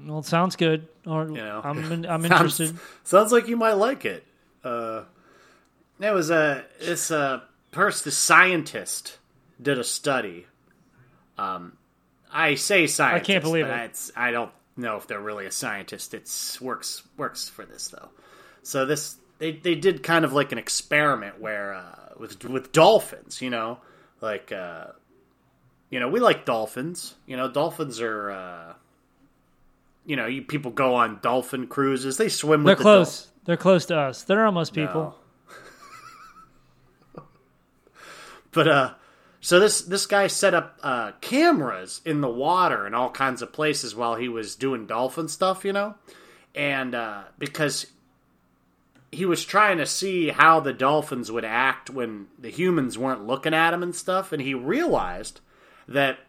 Well, 0.06 0.20
it 0.20 0.26
sounds 0.26 0.56
good. 0.56 0.88
Or 1.08 1.26
You 1.28 1.34
know. 1.38 1.62
I'm 1.64 1.80
I'm 1.92 2.04
Sounds- 2.04 2.26
interested. 2.26 2.78
Sounds 3.04 3.32
like 3.32 3.48
you 3.48 3.58
might 3.58 3.74
like 3.74 4.06
it. 4.06 4.26
Uh, 4.64 5.04
there 6.04 6.14
was 6.14 6.30
a 6.32 6.66
this 6.82 7.12
uh 7.12 7.40
person, 7.72 8.02
this 8.04 8.18
scientist, 8.18 9.18
did 9.62 9.80
a 9.80 9.86
study. 9.86 10.46
Um, 11.38 11.78
I 12.30 12.56
say 12.56 12.88
scientist. 12.88 13.30
I 13.30 13.34
can't 13.34 13.44
believe 13.44 13.66
it. 13.66 13.86
It's, 13.86 14.12
I 14.14 14.32
don't 14.32 14.52
know 14.76 14.98
if 14.98 15.08
they're 15.08 15.22
really 15.22 15.46
a 15.46 15.52
scientist. 15.52 16.14
It's 16.14 16.60
works 16.60 17.04
works 17.16 17.48
for 17.48 17.64
this 17.64 17.88
though. 17.88 18.10
So 18.64 18.86
this 18.86 19.16
they 19.38 19.54
they 19.54 19.76
did 19.76 20.04
kind 20.04 20.26
of 20.26 20.34
like 20.34 20.52
an 20.52 20.58
experiment 20.58 21.40
where 21.40 21.74
uh, 21.74 22.10
with 22.20 22.44
with 22.44 22.74
dolphins, 22.74 23.42
you 23.42 23.50
know, 23.50 23.80
like 24.20 24.52
uh, 24.52 24.88
you 25.90 26.02
know 26.02 26.10
we 26.10 26.20
like 26.20 26.44
dolphins. 26.44 27.16
You 27.26 27.38
know, 27.38 27.50
dolphins 27.50 28.02
are. 28.02 28.32
Uh, 28.32 28.74
you 30.06 30.18
know, 30.18 30.26
you 30.26 30.42
people 30.42 30.70
go 30.70 30.96
on 30.96 31.20
dolphin 31.22 31.66
cruises. 31.68 32.18
They 32.18 32.28
swim 32.28 32.66
They're 32.66 32.74
with 32.74 32.80
the 32.80 32.84
close. 32.84 33.30
They're 33.46 33.56
close 33.56 33.86
to 33.86 33.98
us. 33.98 34.24
They're 34.24 34.46
almost 34.46 34.74
people. 34.74 35.16
But 38.54 38.68
uh 38.68 38.94
so 39.42 39.60
this 39.60 39.82
this 39.82 40.06
guy 40.06 40.28
set 40.28 40.54
up 40.54 40.80
uh 40.84 41.12
cameras 41.22 42.02
in 42.06 42.22
the 42.22 42.30
water 42.30 42.86
and 42.86 42.96
all 42.96 43.10
kinds 43.10 43.42
of 43.42 43.52
places 43.52 43.96
while 43.96 44.16
he 44.16 44.30
was 44.30 44.56
doing 44.56 44.86
dolphin 44.86 45.28
stuff, 45.28 45.66
you 45.66 45.74
know? 45.74 45.96
And 46.56 46.96
uh 46.96 47.24
because 47.38 47.88
he 49.12 49.26
was 49.26 49.46
trying 49.46 49.78
to 49.78 49.86
see 49.86 50.30
how 50.30 50.60
the 50.60 50.74
dolphins 50.74 51.32
would 51.32 51.46
act 51.46 51.90
when 51.90 52.28
the 52.40 52.50
humans 52.50 52.98
weren't 52.98 53.28
looking 53.28 53.54
at 53.54 53.74
him 53.74 53.84
and 53.84 53.96
stuff 53.96 54.32
and 54.32 54.42
he 54.42 54.54
realized 54.54 55.40
that 55.88 56.20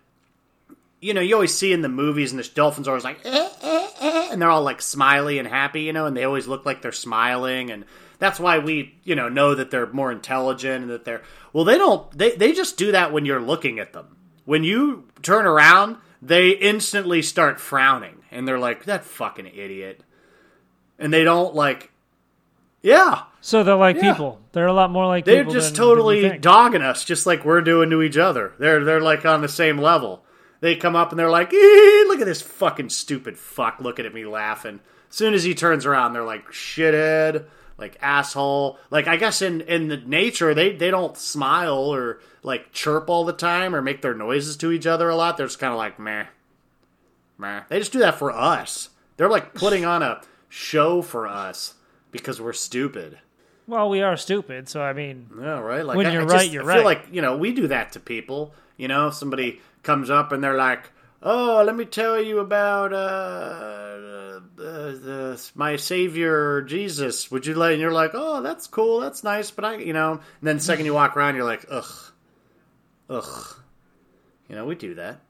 you 1.01 1.13
know, 1.13 1.21
you 1.21 1.35
always 1.35 1.55
see 1.55 1.71
in 1.71 1.83
the 1.83 1.89
movies 1.91 2.33
and 2.33 2.43
the 2.43 2.49
dolphins 2.55 2.89
are 2.89 2.93
always 2.93 3.05
like 3.05 3.21
eh, 3.27 3.49
eh, 3.63 3.89
eh, 4.01 4.29
and 4.33 4.41
they're 4.41 4.49
all 4.49 4.63
like 4.63 4.81
smiley 4.81 5.39
and 5.39 5.47
happy, 5.47 5.83
you 5.83 5.93
know, 5.93 6.07
and 6.07 6.17
they 6.17 6.25
always 6.25 6.47
look 6.47 6.65
like 6.65 6.81
they're 6.81 6.93
smiling 6.93 7.71
and 7.71 7.85
that's 8.25 8.41
why 8.41 8.59
we, 8.59 8.95
you 9.05 9.15
know, 9.15 9.29
know 9.29 9.55
that 9.55 9.71
they're 9.71 9.93
more 9.93 10.11
intelligent 10.11 10.83
and 10.85 10.91
that 10.91 11.05
they're 11.05 11.23
well, 11.53 11.65
they 11.65 11.77
don't 11.77 12.11
they 12.17 12.31
they 12.37 12.53
just 12.53 12.79
do 12.79 12.93
that 12.93 13.13
when 13.13 13.27
you're 13.27 13.41
looking 13.41 13.79
at 13.79 13.93
them. 13.93 14.17
When 14.47 14.65
you 14.65 15.05
turn 15.23 15.45
around, 15.47 15.97
they 16.23 16.51
instantly 16.51 17.21
start 17.23 17.61
frowning 17.61 18.23
and 18.31 18.49
they're 18.49 18.59
like 18.59 18.85
that 18.87 19.05
fucking 19.05 19.47
idiot. 19.47 20.03
And 20.99 21.13
they 21.13 21.25
don't 21.25 21.55
like 21.55 21.91
yeah, 22.83 23.23
So 23.41 23.63
they're 23.63 23.77
like 23.77 23.97
Yeah. 23.97 24.13
people. 24.13 24.41
They're 24.53 24.67
a 24.67 24.73
lot 24.73 24.91
more 24.91 25.07
like 25.07 25.25
they're 25.25 25.45
just 25.45 25.55
than- 25.55 25.63
than 25.63 25.75
totally 25.75 26.21
think. 26.29 26.43
dogging 26.43 26.83
us, 26.83 27.05
just 27.05 27.27
like 27.27 27.45
we're 27.45 27.61
doing 27.63 27.89
to 27.91 28.03
each 28.03 28.17
other. 28.19 28.53
They're 28.59 28.85
they're 28.85 29.01
like 29.01 29.25
on 29.27 29.41
the 29.43 29.49
same 29.49 29.79
level. 29.79 30.25
They 30.61 30.77
come 30.77 30.97
up 30.97 31.11
and 31.11 31.19
they're 31.19 31.31
like, 31.31 31.53
"Eh, 31.53 32.05
"Look 32.09 32.21
at 32.21 32.27
this 32.27 32.41
fucking 32.43 32.89
stupid 32.91 33.37
fuck 33.39 33.81
looking 33.81 34.07
at 34.07 34.15
me 34.15 34.25
laughing." 34.25 34.81
As 35.11 35.17
soon 35.17 35.35
as 35.35 35.45
he 35.45 35.55
turns 35.55 35.85
around, 35.87 36.13
they're 36.13 36.25
like, 36.25 36.51
"Shithead, 36.53 37.45
like 37.79 37.97
asshole. 38.01 38.79
Like 38.91 39.07
I 39.07 39.17
guess 39.17 39.43
in 39.43 39.61
in 39.63 39.89
the 39.89 39.97
nature 39.97 40.55
they 40.55 40.75
they 40.75 40.91
don't 40.91 41.17
smile 41.17 41.75
or 41.93 42.21
like 42.43 42.73
chirp 42.73 43.09
all 43.09 43.25
the 43.25 43.33
time 43.33 43.75
or 43.75 43.83
make 43.83 44.03
their 44.03 44.15
noises 44.15 44.57
to 44.59 44.73
each 44.73 44.87
other 44.87 45.09
a 45.09 45.17
lot. 45.17 45.37
They're 45.37 45.47
just 45.47 45.59
kind 45.59 45.73
of 45.73 45.79
like 45.79 45.99
meh, 45.99 46.27
meh. 47.39 47.63
They 47.69 47.79
just 47.79 47.93
do 47.93 47.99
that 48.01 48.19
for 48.19 48.31
us. 48.31 48.91
They're 49.17 49.31
like 49.31 49.55
putting 49.55 49.85
on 49.85 50.03
a 50.03 50.21
show 50.49 51.03
for 51.03 51.27
us 51.27 51.75
because 52.11 52.41
we're 52.41 52.53
stupid. 52.53 53.19
Well, 53.67 53.89
we 53.89 54.03
are 54.03 54.17
stupid, 54.17 54.69
so 54.69 54.83
I 54.83 54.93
mean, 54.93 55.31
Yeah, 55.41 55.59
right. 55.61 55.85
Like 55.87 55.97
When 55.97 56.07
I, 56.07 56.13
you're 56.13 56.23
I 56.23 56.27
right, 56.27 56.51
you're 56.51 56.71
I 56.71 56.75
feel 56.75 56.85
right. 56.85 56.99
like 57.01 57.09
you 57.13 57.23
know 57.23 57.37
we 57.37 57.53
do 57.53 57.67
that 57.69 57.93
to 57.93 58.01
people. 58.01 58.55
You 58.77 58.89
know, 58.89 59.09
if 59.09 59.15
somebody 59.15 59.61
comes 59.83 60.11
up 60.11 60.33
and 60.33 60.43
they're 60.45 60.57
like, 60.57 60.91
"Oh, 61.25 61.65
let 61.67 61.75
me 61.75 61.85
tell 61.87 62.21
you 62.21 62.39
about 62.39 62.93
uh, 62.93 64.41
uh, 64.63 65.37
my 65.55 65.77
Savior 65.77 66.63
Jesus." 66.63 67.31
Would 67.31 67.47
you 67.47 67.55
let? 67.55 67.73
And 67.73 67.81
you're 67.81 67.93
like, 67.93 68.13
"Oh, 68.15 68.43
that's 68.43 68.67
cool. 68.67 69.01
That's 69.01 69.25
nice." 69.25 69.51
But 69.51 69.65
I, 69.65 69.77
you 69.79 69.93
know, 69.93 70.13
and 70.13 70.21
then 70.43 70.57
the 70.57 70.63
second 70.63 70.85
you 70.87 70.95
walk 70.95 71.17
around, 71.17 71.35
you're 71.35 71.45
like, 71.45 71.67
"Ugh, 71.71 72.13
ugh." 73.11 73.57
You 74.49 74.55
know, 74.57 74.67
we 74.67 74.75
do 74.75 74.95
that. 74.95 75.21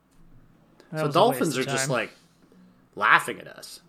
that 0.93 1.01
So 1.01 1.11
dolphins 1.11 1.57
are 1.57 1.65
just 1.65 1.89
like 1.89 2.11
laughing 2.97 3.39
at 3.39 3.47
us. 3.47 3.81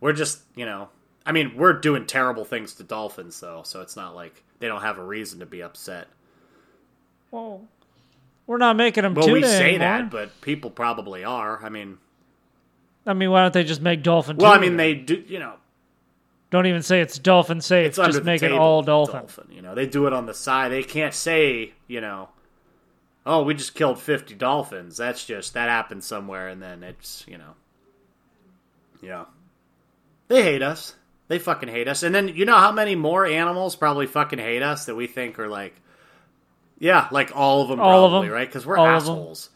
We're 0.00 0.12
just, 0.12 0.40
you 0.54 0.66
know, 0.66 0.90
I 1.24 1.32
mean, 1.32 1.56
we're 1.56 1.72
doing 1.80 2.06
terrible 2.06 2.44
things 2.44 2.74
to 2.74 2.84
dolphins 2.84 3.40
though, 3.40 3.62
so 3.64 3.80
it's 3.80 3.96
not 3.96 4.14
like 4.14 4.44
they 4.58 4.68
don't 4.68 4.82
have 4.82 4.98
a 4.98 5.04
reason 5.04 5.40
to 5.40 5.46
be 5.46 5.62
upset. 5.62 6.08
well, 7.30 7.62
we're 8.46 8.58
not 8.58 8.76
making 8.76 9.02
them 9.02 9.14
Well, 9.14 9.26
tuna 9.26 9.40
we 9.40 9.42
say 9.42 9.70
anymore. 9.70 9.78
that, 9.78 10.10
but 10.10 10.40
people 10.40 10.70
probably 10.70 11.24
are. 11.24 11.62
I 11.64 11.68
mean, 11.68 11.98
I 13.06 13.12
mean, 13.14 13.30
why 13.30 13.42
don't 13.42 13.54
they 13.54 13.64
just 13.64 13.80
make 13.82 14.02
dolphin? 14.02 14.36
well, 14.36 14.52
I 14.52 14.58
mean, 14.58 14.76
they 14.76 14.94
do, 14.94 15.22
you 15.26 15.38
know, 15.38 15.54
don't 16.50 16.66
even 16.66 16.82
say 16.82 17.00
it's 17.00 17.18
dolphin 17.18 17.60
Say 17.60 17.84
it's 17.84 17.98
under 17.98 18.12
just 18.12 18.24
make 18.24 18.42
it 18.42 18.52
all 18.52 18.82
dolphin. 18.82 19.26
You 19.50 19.62
know, 19.62 19.74
they 19.74 19.86
do 19.86 20.06
it 20.06 20.12
on 20.12 20.26
the 20.26 20.34
side. 20.34 20.70
They 20.72 20.82
can't 20.82 21.14
say, 21.14 21.72
you 21.88 22.00
know, 22.00 22.28
oh, 23.24 23.42
we 23.42 23.54
just 23.54 23.74
killed 23.74 24.00
fifty 24.00 24.34
dolphins. 24.34 24.96
That's 24.96 25.24
just 25.24 25.54
that 25.54 25.68
happened 25.68 26.04
somewhere, 26.04 26.48
and 26.48 26.62
then 26.62 26.82
it's, 26.82 27.24
you 27.26 27.38
know, 27.38 27.54
yeah, 29.02 29.24
they 30.28 30.42
hate 30.42 30.62
us. 30.62 30.94
They 31.28 31.40
fucking 31.40 31.68
hate 31.68 31.88
us. 31.88 32.04
And 32.04 32.14
then 32.14 32.28
you 32.28 32.44
know 32.44 32.56
how 32.56 32.70
many 32.70 32.94
more 32.94 33.26
animals 33.26 33.74
probably 33.74 34.06
fucking 34.06 34.38
hate 34.38 34.62
us 34.62 34.86
that 34.86 34.94
we 34.94 35.08
think 35.08 35.40
are 35.40 35.48
like, 35.48 35.74
yeah, 36.78 37.08
like 37.10 37.32
all 37.34 37.62
of 37.62 37.68
them, 37.68 37.80
All 37.80 38.04
of 38.04 38.10
probably, 38.10 38.28
them. 38.28 38.34
right? 38.36 38.48
Because 38.48 38.66
we're 38.66 38.76
All 38.78 38.86
assholes. 38.86 39.50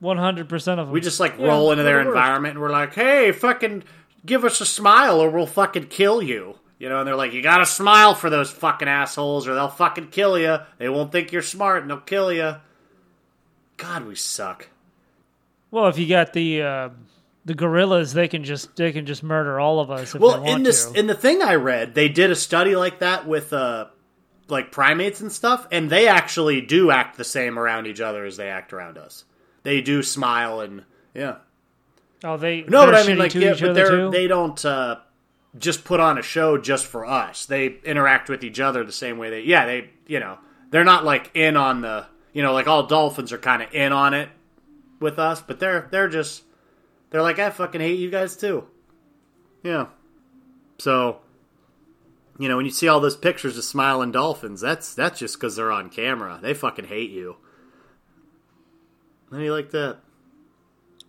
One 0.00 0.18
hundred 0.18 0.48
percent 0.48 0.80
of 0.80 0.86
them. 0.88 0.92
We 0.92 1.00
just 1.00 1.20
like 1.20 1.38
Yeah, 1.38 1.46
roll 1.46 1.70
into 1.72 1.82
their 1.84 2.02
the 2.02 2.08
environment 2.08 2.54
and 2.54 2.60
we're 2.62 2.70
like, 2.70 2.94
hey, 2.94 3.32
fucking 3.32 3.84
give 4.26 4.44
us 4.44 4.60
a 4.60 4.66
smile 4.66 5.20
or 5.20 5.30
we'll 5.30 5.46
fucking 5.46 5.86
kill 5.86 6.22
you. 6.22 6.56
You 6.78 6.88
know, 6.90 6.98
and 6.98 7.06
they're 7.08 7.16
like, 7.16 7.32
you 7.32 7.40
gotta 7.42 7.64
smile 7.64 8.14
for 8.14 8.28
those 8.28 8.50
fucking 8.50 8.88
assholes 8.88 9.46
or 9.48 9.54
they'll 9.54 9.68
fucking 9.68 10.08
kill 10.08 10.38
you. 10.38 10.58
They 10.78 10.88
won't 10.88 11.10
think 11.12 11.32
you're 11.32 11.40
smart 11.40 11.82
and 11.82 11.90
they'll 11.90 11.98
kill 12.00 12.32
you. 12.32 12.56
God, 13.76 14.04
we 14.06 14.14
suck. 14.14 14.68
Well, 15.70 15.88
if 15.88 15.98
you 15.98 16.06
got 16.06 16.32
the 16.34 16.62
uh, 16.62 16.88
the 17.46 17.54
gorillas, 17.54 18.12
they 18.12 18.28
can 18.28 18.44
just 18.44 18.76
they 18.76 18.92
can 18.92 19.06
just 19.06 19.22
murder 19.22 19.58
all 19.58 19.80
of 19.80 19.90
us 19.90 20.08
if 20.08 20.12
they 20.14 20.18
Well, 20.18 20.38
want 20.42 20.48
in 20.50 20.62
this 20.64 20.86
to. 20.86 20.98
in 20.98 21.06
the 21.06 21.14
thing 21.14 21.40
I 21.42 21.54
read, 21.54 21.94
they 21.94 22.08
did 22.08 22.30
a 22.30 22.36
study 22.36 22.76
like 22.76 22.98
that 22.98 23.26
with 23.26 23.52
uh 23.52 23.86
like 24.48 24.72
primates 24.72 25.20
and 25.20 25.32
stuff, 25.32 25.66
and 25.70 25.88
they 25.90 26.08
actually 26.08 26.60
do 26.60 26.90
act 26.90 27.16
the 27.16 27.24
same 27.24 27.58
around 27.58 27.86
each 27.86 28.00
other 28.00 28.24
as 28.24 28.36
they 28.36 28.48
act 28.48 28.72
around 28.72 28.98
us. 28.98 29.24
They 29.62 29.80
do 29.80 30.02
smile 30.02 30.60
and 30.60 30.84
yeah. 31.14 31.36
oh, 32.22 32.36
they 32.36 32.62
No, 32.62 32.84
but 32.84 32.94
I 32.94 33.06
mean 33.06 33.18
like 33.18 33.34
yeah, 33.34 33.54
but 33.58 33.74
they're 33.74 33.90
too? 33.90 34.10
they 34.10 34.26
don't 34.26 34.62
uh 34.64 34.96
just 35.56 35.84
put 35.84 36.00
on 36.00 36.18
a 36.18 36.22
show 36.22 36.58
just 36.58 36.86
for 36.86 37.06
us. 37.06 37.46
They 37.46 37.78
interact 37.84 38.28
with 38.28 38.44
each 38.44 38.60
other 38.60 38.84
the 38.84 38.92
same 38.92 39.18
way 39.18 39.30
they 39.30 39.40
yeah, 39.42 39.66
they 39.66 39.90
you 40.06 40.20
know, 40.20 40.38
they're 40.70 40.84
not 40.84 41.04
like 41.04 41.30
in 41.34 41.56
on 41.56 41.80
the 41.80 42.06
you 42.32 42.42
know, 42.42 42.52
like 42.52 42.66
all 42.66 42.86
dolphins 42.86 43.32
are 43.32 43.38
kind 43.38 43.62
of 43.62 43.72
in 43.72 43.92
on 43.92 44.12
it 44.12 44.28
with 45.00 45.18
us, 45.18 45.40
but 45.40 45.60
they're 45.60 45.88
they're 45.90 46.08
just 46.08 46.42
they're 47.10 47.22
like 47.22 47.38
I 47.38 47.50
fucking 47.50 47.80
hate 47.80 47.98
you 47.98 48.10
guys 48.10 48.36
too. 48.36 48.64
Yeah. 49.62 49.86
So 50.78 51.20
you 52.38 52.48
know, 52.48 52.56
when 52.56 52.64
you 52.66 52.72
see 52.72 52.88
all 52.88 53.00
those 53.00 53.16
pictures 53.16 53.56
of 53.56 53.64
smiling 53.64 54.12
dolphins, 54.12 54.60
that's 54.60 54.94
that's 54.94 55.18
just 55.18 55.34
because 55.34 55.56
they're 55.56 55.72
on 55.72 55.90
camera. 55.90 56.38
They 56.42 56.54
fucking 56.54 56.86
hate 56.86 57.10
you. 57.10 57.36
How 59.30 59.38
do 59.38 59.44
you 59.44 59.52
like 59.52 59.70
that? 59.70 59.98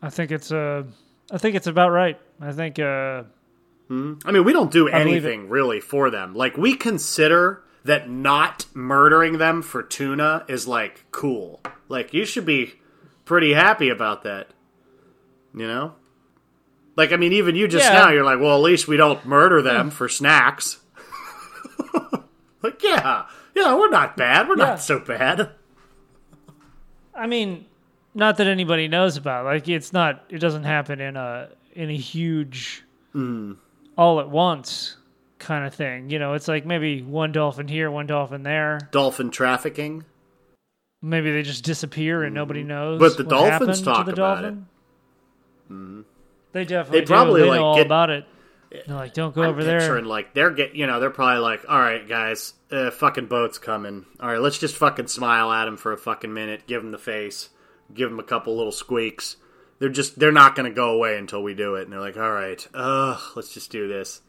I 0.02 0.10
think 0.10 0.32
it's 0.32 0.52
uh, 0.52 0.84
I 1.32 1.38
think 1.38 1.56
it's 1.56 1.68
about 1.68 1.90
right. 1.90 2.20
I 2.40 2.52
think 2.52 2.80
uh, 2.80 3.24
I 3.90 4.32
mean, 4.32 4.44
we 4.44 4.54
don't 4.54 4.72
do 4.72 4.90
I 4.90 5.00
anything 5.00 5.50
really 5.50 5.80
for 5.80 6.10
them. 6.10 6.34
Like, 6.34 6.58
we 6.58 6.76
consider 6.76 7.64
that 7.84 8.10
not 8.10 8.66
murdering 8.74 9.38
them 9.38 9.62
for 9.62 9.84
tuna 9.84 10.44
is 10.48 10.68
like 10.68 11.06
cool. 11.12 11.62
Like, 11.88 12.14
you 12.14 12.26
should 12.26 12.46
be 12.46 12.74
pretty 13.26 13.54
happy 13.54 13.90
about 13.90 14.24
that. 14.24 14.48
You 15.54 15.68
know? 15.68 15.96
Like, 16.96 17.12
I 17.14 17.18
mean, 17.18 17.34
even 17.34 17.56
you 17.56 17.68
just 17.68 17.86
Yeah. 17.86 17.94
now, 17.94 18.10
you're 18.10 18.24
like, 18.24 18.40
well, 18.40 18.56
at 18.56 18.62
least 18.64 18.88
we 18.88 18.98
don't 18.98 19.26
murder 19.26 19.62
them 19.62 19.92
for 19.92 20.10
snacks. 20.10 20.80
Like, 22.66 22.84
yeah, 22.84 23.26
yeah, 23.56 23.76
we're 23.76 23.90
not 23.90 24.18
bad. 24.18 24.48
We're 24.48 24.58
Yeah. 24.58 24.66
not 24.66 24.82
so 24.82 25.00
bad. 25.00 25.50
I 27.14 27.28
mean, 27.28 27.66
not 28.14 28.38
that 28.38 28.48
anybody 28.48 28.88
knows 28.88 29.18
about. 29.18 29.46
Like 29.46 29.68
it's 29.68 29.94
not. 29.94 30.24
It 30.30 30.40
doesn't 30.40 30.64
happen 30.64 31.00
in 31.00 31.16
a 31.16 31.50
in 31.74 31.90
a 31.90 31.96
huge, 31.98 32.84
Mm. 33.14 33.58
all 33.98 34.20
at 34.20 34.30
once 34.30 34.98
kind 35.40 35.66
of 35.66 35.74
thing. 35.74 36.10
You 36.10 36.20
know, 36.20 36.34
it's 36.34 36.48
like 36.48 36.66
maybe 36.66 37.02
one 37.02 37.32
dolphin 37.32 37.68
here, 37.68 37.90
one 37.92 38.08
dolphin 38.08 38.44
there. 38.44 38.80
Dolphin 38.92 39.30
trafficking. 39.32 40.04
Maybe 41.02 41.32
they 41.32 41.42
just 41.44 41.64
disappear 41.64 42.24
and 42.24 42.34
nobody 42.34 42.64
knows. 42.64 42.98
Mm. 42.98 43.00
But 43.00 43.18
the 43.18 43.24
dolphins 43.24 43.82
talk 43.82 44.06
the 44.08 44.14
about 44.14 44.42
dolphin. 44.42 46.06
They 46.52 46.64
definitely 46.64 47.00
They 47.02 47.06
probably, 47.06 47.42
do. 47.42 47.46
They 47.46 47.50
like, 47.52 47.60
know 47.60 47.66
all 47.66 47.76
get- 47.76 47.86
about 47.86 48.10
it. 48.10 48.26
They're 48.88 48.96
like, 48.96 49.14
don't 49.14 49.34
go 49.34 49.44
I'm 49.44 49.50
over 49.50 49.64
there. 49.64 49.98
And 49.98 50.08
like 50.08 50.34
they're 50.34 50.52
get 50.52 50.76
you 50.76 50.88
know 50.88 51.00
they're 51.00 51.10
probably 51.10 51.42
like, 51.42 51.64
all 51.68 51.80
right, 51.80 52.08
guys, 52.08 52.54
uh, 52.72 52.92
fucking 52.92 53.28
boat's 53.28 53.58
coming. 53.58 54.06
All 54.20 54.30
right, 54.30 54.40
let's 54.42 54.58
just 54.60 54.76
fucking 54.76 55.08
smile 55.08 55.52
at 55.52 55.68
him 55.68 55.78
for 55.78 55.92
a 55.94 55.98
fucking 55.98 56.34
minute, 56.34 56.68
give 56.68 56.84
him 56.84 56.92
the 56.92 56.98
face, 56.98 57.50
give 57.94 58.12
him 58.12 58.20
a 58.20 58.24
couple 58.24 58.56
little 58.56 58.72
squeaks. 58.72 59.38
They're 59.80 59.90
just 59.90 60.18
they're 60.20 60.32
not 60.32 60.56
going 60.56 60.70
to 60.70 60.76
go 60.76 60.92
away 60.92 61.18
until 61.18 61.44
we 61.44 61.54
do 61.54 61.76
it, 61.76 61.84
and 61.84 61.92
they're 61.94 62.00
like, 62.00 62.18
all 62.18 62.32
right, 62.32 62.66
uh, 62.74 63.20
let's 63.36 63.54
just 63.54 63.72
do 63.72 63.88
this. 63.88 64.22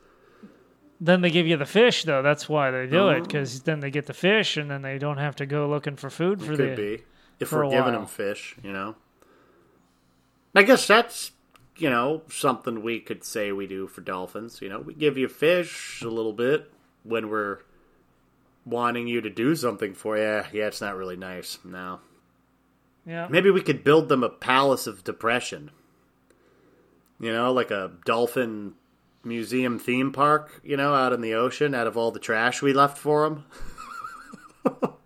Then 1.01 1.21
they 1.21 1.31
give 1.31 1.47
you 1.47 1.57
the 1.57 1.67
fish, 1.67 2.05
though. 2.05 2.23
That's 2.23 2.49
why 2.49 2.71
they 2.71 2.87
do 2.87 3.11
it, 3.11 3.23
because 3.25 3.61
then 3.63 3.81
they 3.81 3.91
get 3.91 4.07
the 4.07 4.15
fish, 4.15 4.57
and 4.57 4.71
then 4.71 4.83
they 4.83 4.99
don't 4.99 5.19
have 5.19 5.37
to 5.37 5.47
go 5.47 5.69
looking 5.69 5.97
for 5.97 6.09
food 6.11 6.41
for 6.41 6.57
Could 6.57 6.77
the. 6.77 6.97
be 6.97 7.03
if 7.39 7.49
for 7.49 7.59
we're 7.59 7.65
a 7.65 7.69
giving 7.71 7.85
while. 7.85 7.93
them 7.93 8.07
fish, 8.07 8.57
you 8.63 8.73
know. 8.73 8.97
I 10.55 10.63
guess 10.63 10.87
that's 10.87 11.33
you 11.77 11.91
know 11.91 12.23
something 12.29 12.83
we 12.83 13.01
could 13.01 13.25
say 13.25 13.53
we 13.53 13.67
do 13.67 13.87
for 13.87 14.01
dolphins. 14.01 14.61
You 14.61 14.69
know, 14.69 14.81
we 14.81 14.95
give 14.95 15.19
you 15.19 15.29
fish 15.29 16.03
a 16.03 16.09
little 16.09 16.33
bit 16.33 16.71
when 17.03 17.29
we're 17.29 17.59
wanting 18.65 19.07
you 19.07 19.21
to 19.21 19.31
do 19.31 19.55
something 19.55 19.95
for 19.95 20.17
you. 20.17 20.43
Yeah, 20.53 20.67
it's 20.67 20.81
not 20.81 20.97
really 20.97 21.17
nice. 21.17 21.59
No. 21.65 22.01
Yeah. 23.07 23.29
Maybe 23.31 23.51
we 23.51 23.63
could 23.63 23.85
build 23.85 24.09
them 24.09 24.25
a 24.25 24.29
palace 24.29 24.87
of 24.87 25.05
depression. 25.05 25.71
You 27.21 27.33
know, 27.33 27.53
like 27.53 27.71
a 27.71 27.93
dolphin 28.05 28.75
museum 29.25 29.79
theme 29.79 30.13
park, 30.13 30.61
you 30.63 30.77
know, 30.77 30.95
out 30.95 31.13
in 31.13 31.21
the 31.21 31.35
ocean 31.35 31.75
out 31.75 31.87
of 31.87 31.97
all 31.97 32.11
the 32.11 32.19
trash 32.19 32.61
we 32.61 32.73
left 32.73 32.99
for 32.99 33.29
them. 33.29 33.45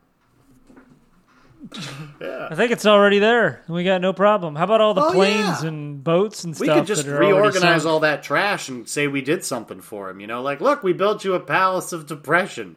I 2.20 2.54
think 2.54 2.72
it's 2.72 2.84
already 2.86 3.18
there. 3.20 3.62
We 3.68 3.84
got 3.84 4.00
no 4.00 4.12
problem. 4.12 4.56
How 4.56 4.64
about 4.64 4.80
all 4.80 4.94
the 4.94 5.02
Oh, 5.04 5.12
planes 5.12 5.62
yeah. 5.62 5.68
and 5.68 6.02
boats 6.02 6.44
and 6.44 6.52
We 6.58 6.66
stuff? 6.66 6.74
We 6.76 6.80
could 6.80 6.86
just 6.86 7.06
reorganize 7.06 7.84
all 7.86 8.00
that 8.00 8.22
trash 8.22 8.68
and 8.68 8.88
say 8.88 9.06
we 9.06 9.20
did 9.22 9.44
something 9.44 9.80
for 9.80 10.10
him, 10.10 10.20
you 10.20 10.26
know, 10.26 10.42
like, 10.42 10.60
look, 10.60 10.82
we 10.82 10.92
built 10.92 11.24
you 11.24 11.34
a 11.34 11.40
palace 11.40 11.92
of 11.92 12.06
depression 12.06 12.76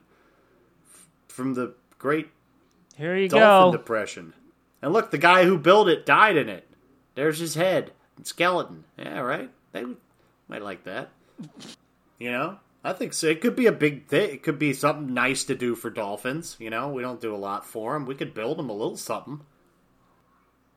from 1.27 1.53
the 1.56 1.73
great 1.97 2.29
Here 2.97 3.15
you 3.15 3.27
dolphin 3.29 3.71
go. 3.71 3.77
depression. 3.77 4.34
And 4.82 4.93
look, 4.93 5.12
the 5.12 5.17
guy 5.17 5.45
who 5.45 5.58
built 5.58 5.88
it 5.88 6.06
died 6.06 6.38
in 6.38 6.49
it. 6.49 6.67
There's 7.15 7.39
his 7.39 7.56
head 7.56 7.91
and 8.17 8.27
skeleton. 8.27 8.84
Yeah, 8.97 9.19
right. 9.19 9.49
They 9.71 9.86
might 10.47 10.62
like 10.62 10.84
that. 10.84 11.10
You 12.19 12.32
know, 12.32 12.58
I 12.84 12.91
think 12.93 13.13
so. 13.13 13.28
It 13.28 13.39
could 13.41 13.56
be 13.56 13.65
a 13.65 13.72
big 13.72 14.08
thing. 14.08 14.30
It 14.32 14.43
could 14.43 14.60
be 14.60 14.74
something 14.74 15.13
nice 15.13 15.43
to 15.46 15.56
do 15.56 15.74
for 15.76 15.89
dolphins. 15.89 16.58
You 16.60 16.69
know, 16.69 16.89
we 16.89 17.02
don't 17.02 17.22
do 17.22 17.34
a 17.34 17.38
lot 17.38 17.65
for 17.65 17.93
them. 17.93 18.06
We 18.06 18.15
could 18.15 18.34
build 18.34 18.58
them 18.58 18.69
a 18.69 18.74
little 18.74 18.98
something. 18.98 19.41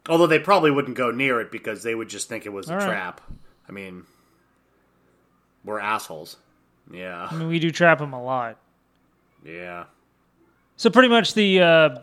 Although 0.09 0.29
they 0.29 0.39
probably 0.39 0.71
wouldn't 0.71 0.97
go 0.97 1.11
near 1.11 1.41
it 1.41 1.51
because 1.51 1.83
they 1.83 1.95
would 1.97 2.09
just 2.09 2.29
think 2.29 2.47
it 2.47 2.53
was 2.53 2.69
a 2.69 2.75
All 2.75 2.79
right. 2.79 2.87
trap. 2.87 3.21
I 3.69 3.73
mean, 3.73 4.05
we're 5.65 5.81
assholes. 5.81 6.37
Yeah, 6.93 7.27
I 7.29 7.35
mean, 7.35 7.49
we 7.49 7.59
do 7.59 7.73
trap 7.73 7.99
them 7.99 8.13
a 8.13 8.23
lot. 8.23 8.59
yeah. 9.45 9.87
So 10.77 10.91
pretty 10.91 11.09
much 11.09 11.35
the 11.35 11.61
uh, 11.61 11.99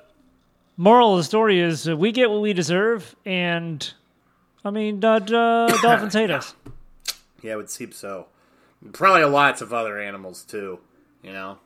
moral 0.75 1.13
of 1.13 1.19
the 1.19 1.23
story 1.23 1.59
is 1.61 1.87
uh, 1.87 1.95
we 1.95 2.11
get 2.11 2.29
what 2.29 2.41
we 2.41 2.51
deserve, 2.51 3.15
and 3.23 3.93
I 4.65 4.71
mean, 4.71 5.01
uh, 5.05 5.19
dolphins 5.81 6.13
hate 6.13 6.31
us. 6.31 6.53
Yeah, 7.41 7.53
it 7.53 7.55
would 7.55 7.69
seem 7.69 7.93
so. 7.93 8.27
Probably 8.91 9.23
lots 9.25 9.61
of 9.61 9.73
other 9.73 9.99
animals 9.99 10.43
too. 10.43 10.79
You 11.21 11.31
know, 11.31 11.57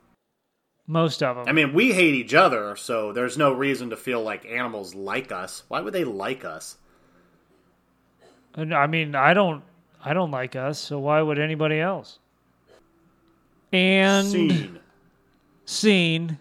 Most 0.85 1.23
of 1.23 1.35
them. 1.35 1.45
I 1.47 1.51
mean, 1.51 1.73
we 1.73 1.91
hate 1.93 2.13
each 2.13 2.33
other, 2.33 2.75
so 2.75 3.11
there's 3.11 3.37
no 3.37 3.51
reason 3.51 3.89
to 3.89 3.97
feel 3.97 4.21
like 4.21 4.45
animals 4.45 4.93
like 4.93 5.31
us. 5.31 5.63
Why 5.67 5.81
would 5.81 5.93
they 5.93 6.03
like 6.03 6.45
us? 6.45 6.77
And, 8.53 8.73
I 8.73 8.87
mean, 8.87 9.15
I 9.15 9.33
don't, 9.33 9.63
I 10.03 10.13
don't 10.13 10.31
like 10.31 10.55
us, 10.55 10.79
so 10.79 10.99
why 10.99 11.21
would 11.21 11.39
anybody 11.39 11.79
else? 11.79 12.19
And 13.73 14.27
Scene. 14.27 14.79
scene. 15.65 16.39